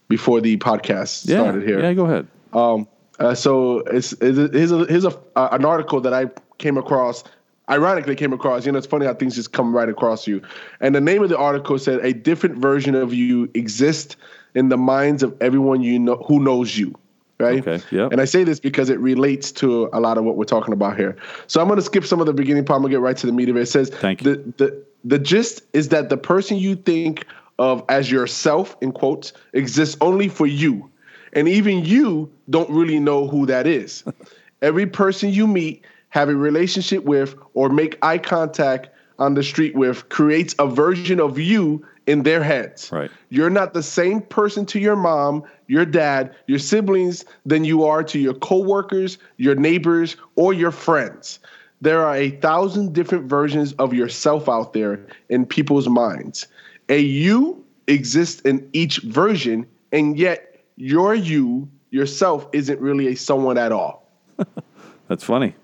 [0.10, 1.80] before the podcast yeah, started here.
[1.82, 1.94] yeah.
[1.94, 2.28] Go ahead.
[2.52, 2.88] Um,
[3.20, 6.26] uh, so it's, it's here's a, here's a uh, an article that I
[6.58, 7.24] came across.
[7.70, 8.66] Ironically, came across.
[8.66, 10.42] You know, it's funny how things just come right across you.
[10.82, 14.18] And the name of the article said, "A different version of you exists
[14.56, 16.96] in the minds of everyone you know who knows you."
[17.40, 17.68] Right.
[17.68, 18.08] Okay, Yeah.
[18.12, 20.96] And I say this because it relates to a lot of what we're talking about
[20.96, 21.18] here.
[21.48, 22.76] So I'm going to skip some of the beginning part.
[22.76, 23.62] I'm going to get right to the meat of it.
[23.62, 24.36] It says, Thank you.
[24.36, 27.26] The, the the gist is that the person you think
[27.60, 30.90] of as yourself in quotes exists only for you
[31.34, 34.04] and even you don't really know who that is
[34.62, 38.90] every person you meet have a relationship with or make eye contact
[39.20, 43.12] on the street with creates a version of you in their heads Right.
[43.30, 48.04] you're not the same person to your mom your dad your siblings than you are
[48.04, 51.40] to your coworkers your neighbors or your friends
[51.82, 55.00] there are a thousand different versions of yourself out there
[55.30, 56.48] in people's minds.
[56.90, 63.58] A you exists in each version, and yet your you yourself isn't really a someone
[63.58, 64.08] at all.
[65.08, 65.56] That's funny.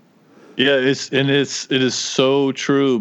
[0.58, 3.00] Yeah, it's and it's it is so true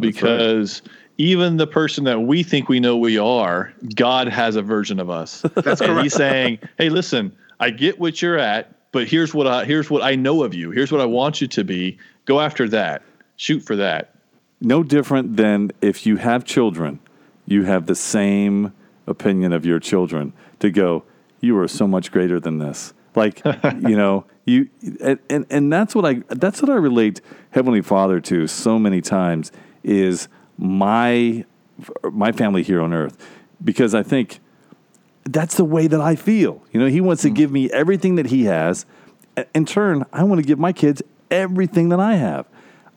[0.82, 0.90] right.
[1.16, 5.00] Because even the person that we think we know we are, God has a version
[5.00, 5.42] of us.
[5.54, 9.64] That's and He's saying, "Hey, listen, I get what you're at, but here's what I
[9.64, 10.70] here's what I know of you.
[10.70, 11.98] Here's what I want you to be.
[12.24, 13.02] Go after that.
[13.36, 14.14] Shoot for that."
[14.60, 17.00] No different than if you have children,
[17.46, 18.72] you have the same
[19.06, 21.04] opinion of your children to go,
[21.40, 22.94] you are so much greater than this.
[23.14, 23.42] Like,
[23.80, 24.68] you know, you
[25.02, 29.00] and, and and that's what I that's what I relate Heavenly Father to so many
[29.00, 29.52] times
[29.82, 30.28] is
[30.58, 31.44] my
[32.12, 33.16] my family here on earth
[33.62, 34.40] because I think
[35.24, 36.62] that's the way that I feel.
[36.72, 37.34] You know, he wants to mm.
[37.34, 38.86] give me everything that he has.
[39.54, 42.46] In turn, I want to give my kids everything that I have.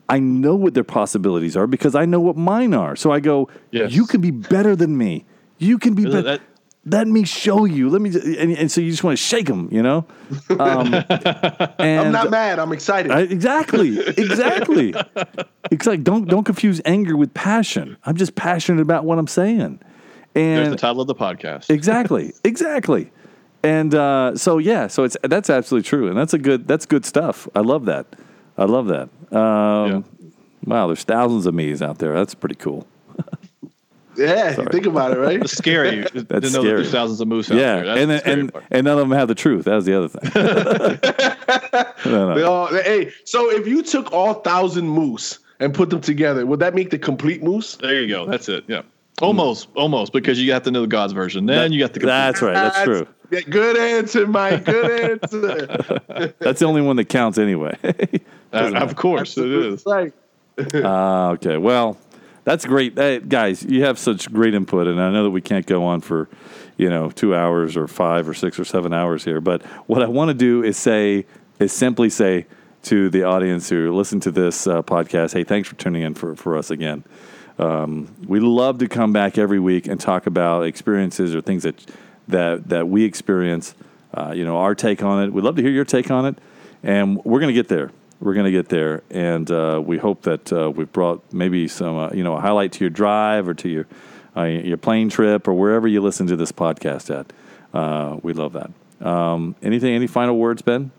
[0.07, 2.95] I know what their possibilities are because I know what mine are.
[2.95, 3.91] So I go, Yes.
[3.93, 5.25] you can be better than me.
[5.57, 6.21] You can be better.
[6.21, 6.41] that-
[6.85, 7.89] Let me show you.
[7.89, 10.05] Let me, and, and so you just want to shake them, you know.
[10.49, 10.93] Um,
[11.77, 12.57] and I'm not mad.
[12.57, 13.11] I'm excited.
[13.11, 14.93] I- exactly, exactly.
[15.71, 17.97] it's like don't don't confuse anger with passion.
[18.05, 19.81] I'm just passionate about what I'm saying.
[20.33, 21.69] There's And the title of the podcast.
[21.69, 23.11] exactly, exactly.
[23.61, 27.05] And uh, so yeah, so it's that's absolutely true, and that's a good that's good
[27.05, 27.47] stuff.
[27.53, 28.05] I love that.
[28.57, 29.09] I love that.
[29.37, 30.05] Um,
[30.65, 32.13] Wow, there's thousands of me's out there.
[32.13, 32.85] That's pretty cool.
[34.19, 35.41] Yeah, think about it, right?
[35.41, 36.63] It's scary to know that scary.
[36.65, 37.85] there's thousands of moose out yeah, there.
[37.85, 38.65] That's and the then, scary and part.
[38.71, 39.65] and none of them have the truth.
[39.65, 40.29] That was the other thing.
[42.05, 42.35] No, no.
[42.35, 46.59] They all, hey, so if you took all thousand moose and put them together, would
[46.59, 47.75] that make the complete moose?
[47.77, 48.25] there you go.
[48.25, 48.63] That's it.
[48.67, 48.83] Yeah.
[49.21, 51.45] Almost, almost, because you have to know the God's version.
[51.45, 52.53] Then you got the complete- That's right.
[52.53, 53.07] That's true.
[53.31, 54.63] Yeah, good answer, Mike.
[54.63, 56.33] Good answer.
[56.39, 57.77] That's the only one that counts anyway.
[58.51, 59.83] Uh, of course, it is.
[59.85, 60.13] Right.
[60.83, 61.57] Ah, okay.
[61.57, 61.97] Well,
[62.49, 63.61] that's great, Hey, guys.
[63.61, 66.27] You have such great input, and I know that we can't go on for,
[66.77, 69.39] you know, two hours or five or six or seven hours here.
[69.39, 71.27] But what I want to do is say,
[71.59, 72.47] is simply say
[72.83, 76.35] to the audience who listen to this uh, podcast, hey, thanks for tuning in for
[76.35, 77.03] for us again.
[77.59, 81.75] Um, we love to come back every week and talk about experiences or things that
[82.29, 83.75] that that we experience.
[84.11, 85.31] Uh, you know, our take on it.
[85.31, 86.35] We'd love to hear your take on it,
[86.81, 87.91] and we're going to get there.
[88.21, 91.97] We're going to get there, and uh, we hope that uh, we've brought maybe some,
[91.97, 93.87] uh, you know, a highlight to your drive or to your
[94.35, 97.31] uh, your plane trip or wherever you listen to this podcast at.
[97.73, 98.71] Uh, we love that.
[99.05, 99.93] Um, anything?
[99.93, 100.91] Any final words, Ben?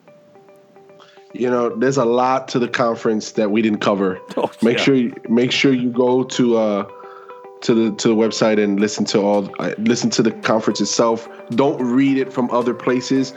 [1.33, 4.19] You know, there's a lot to the conference that we didn't cover.
[4.37, 4.85] Oh, make yeah.
[4.85, 6.89] sure you, make sure you go to uh
[7.63, 11.29] to the to the website and listen to all uh, listen to the conference itself.
[11.51, 13.35] Don't read it from other places.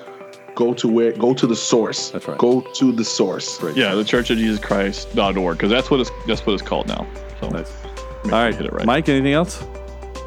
[0.56, 2.12] Go to where go to the source.
[2.12, 2.38] That's right.
[2.38, 3.58] Go to the source.
[3.58, 3.76] Great.
[3.76, 7.08] Yeah, the Church of Jesus Christ.org, because that's what it's that's what it's called now.
[7.40, 7.72] So Nice.
[7.84, 8.86] make All sure right, hit it right.
[8.86, 9.10] Mike.
[9.10, 9.64] Anything else?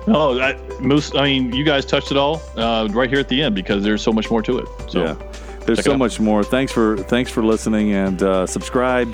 [0.06, 1.14] No, that, Moose.
[1.14, 4.02] I mean, you guys touched it all uh, right here at the end because there's
[4.02, 4.68] so much more to it.
[4.88, 5.16] So yeah,
[5.64, 6.44] there's so much more.
[6.44, 9.12] Thanks for thanks for listening and uh, subscribe.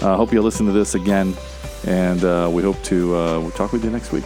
[0.00, 1.34] Uh, hope you'll listen to this again,
[1.86, 4.24] and uh, we hope to uh, we'll talk with you next week.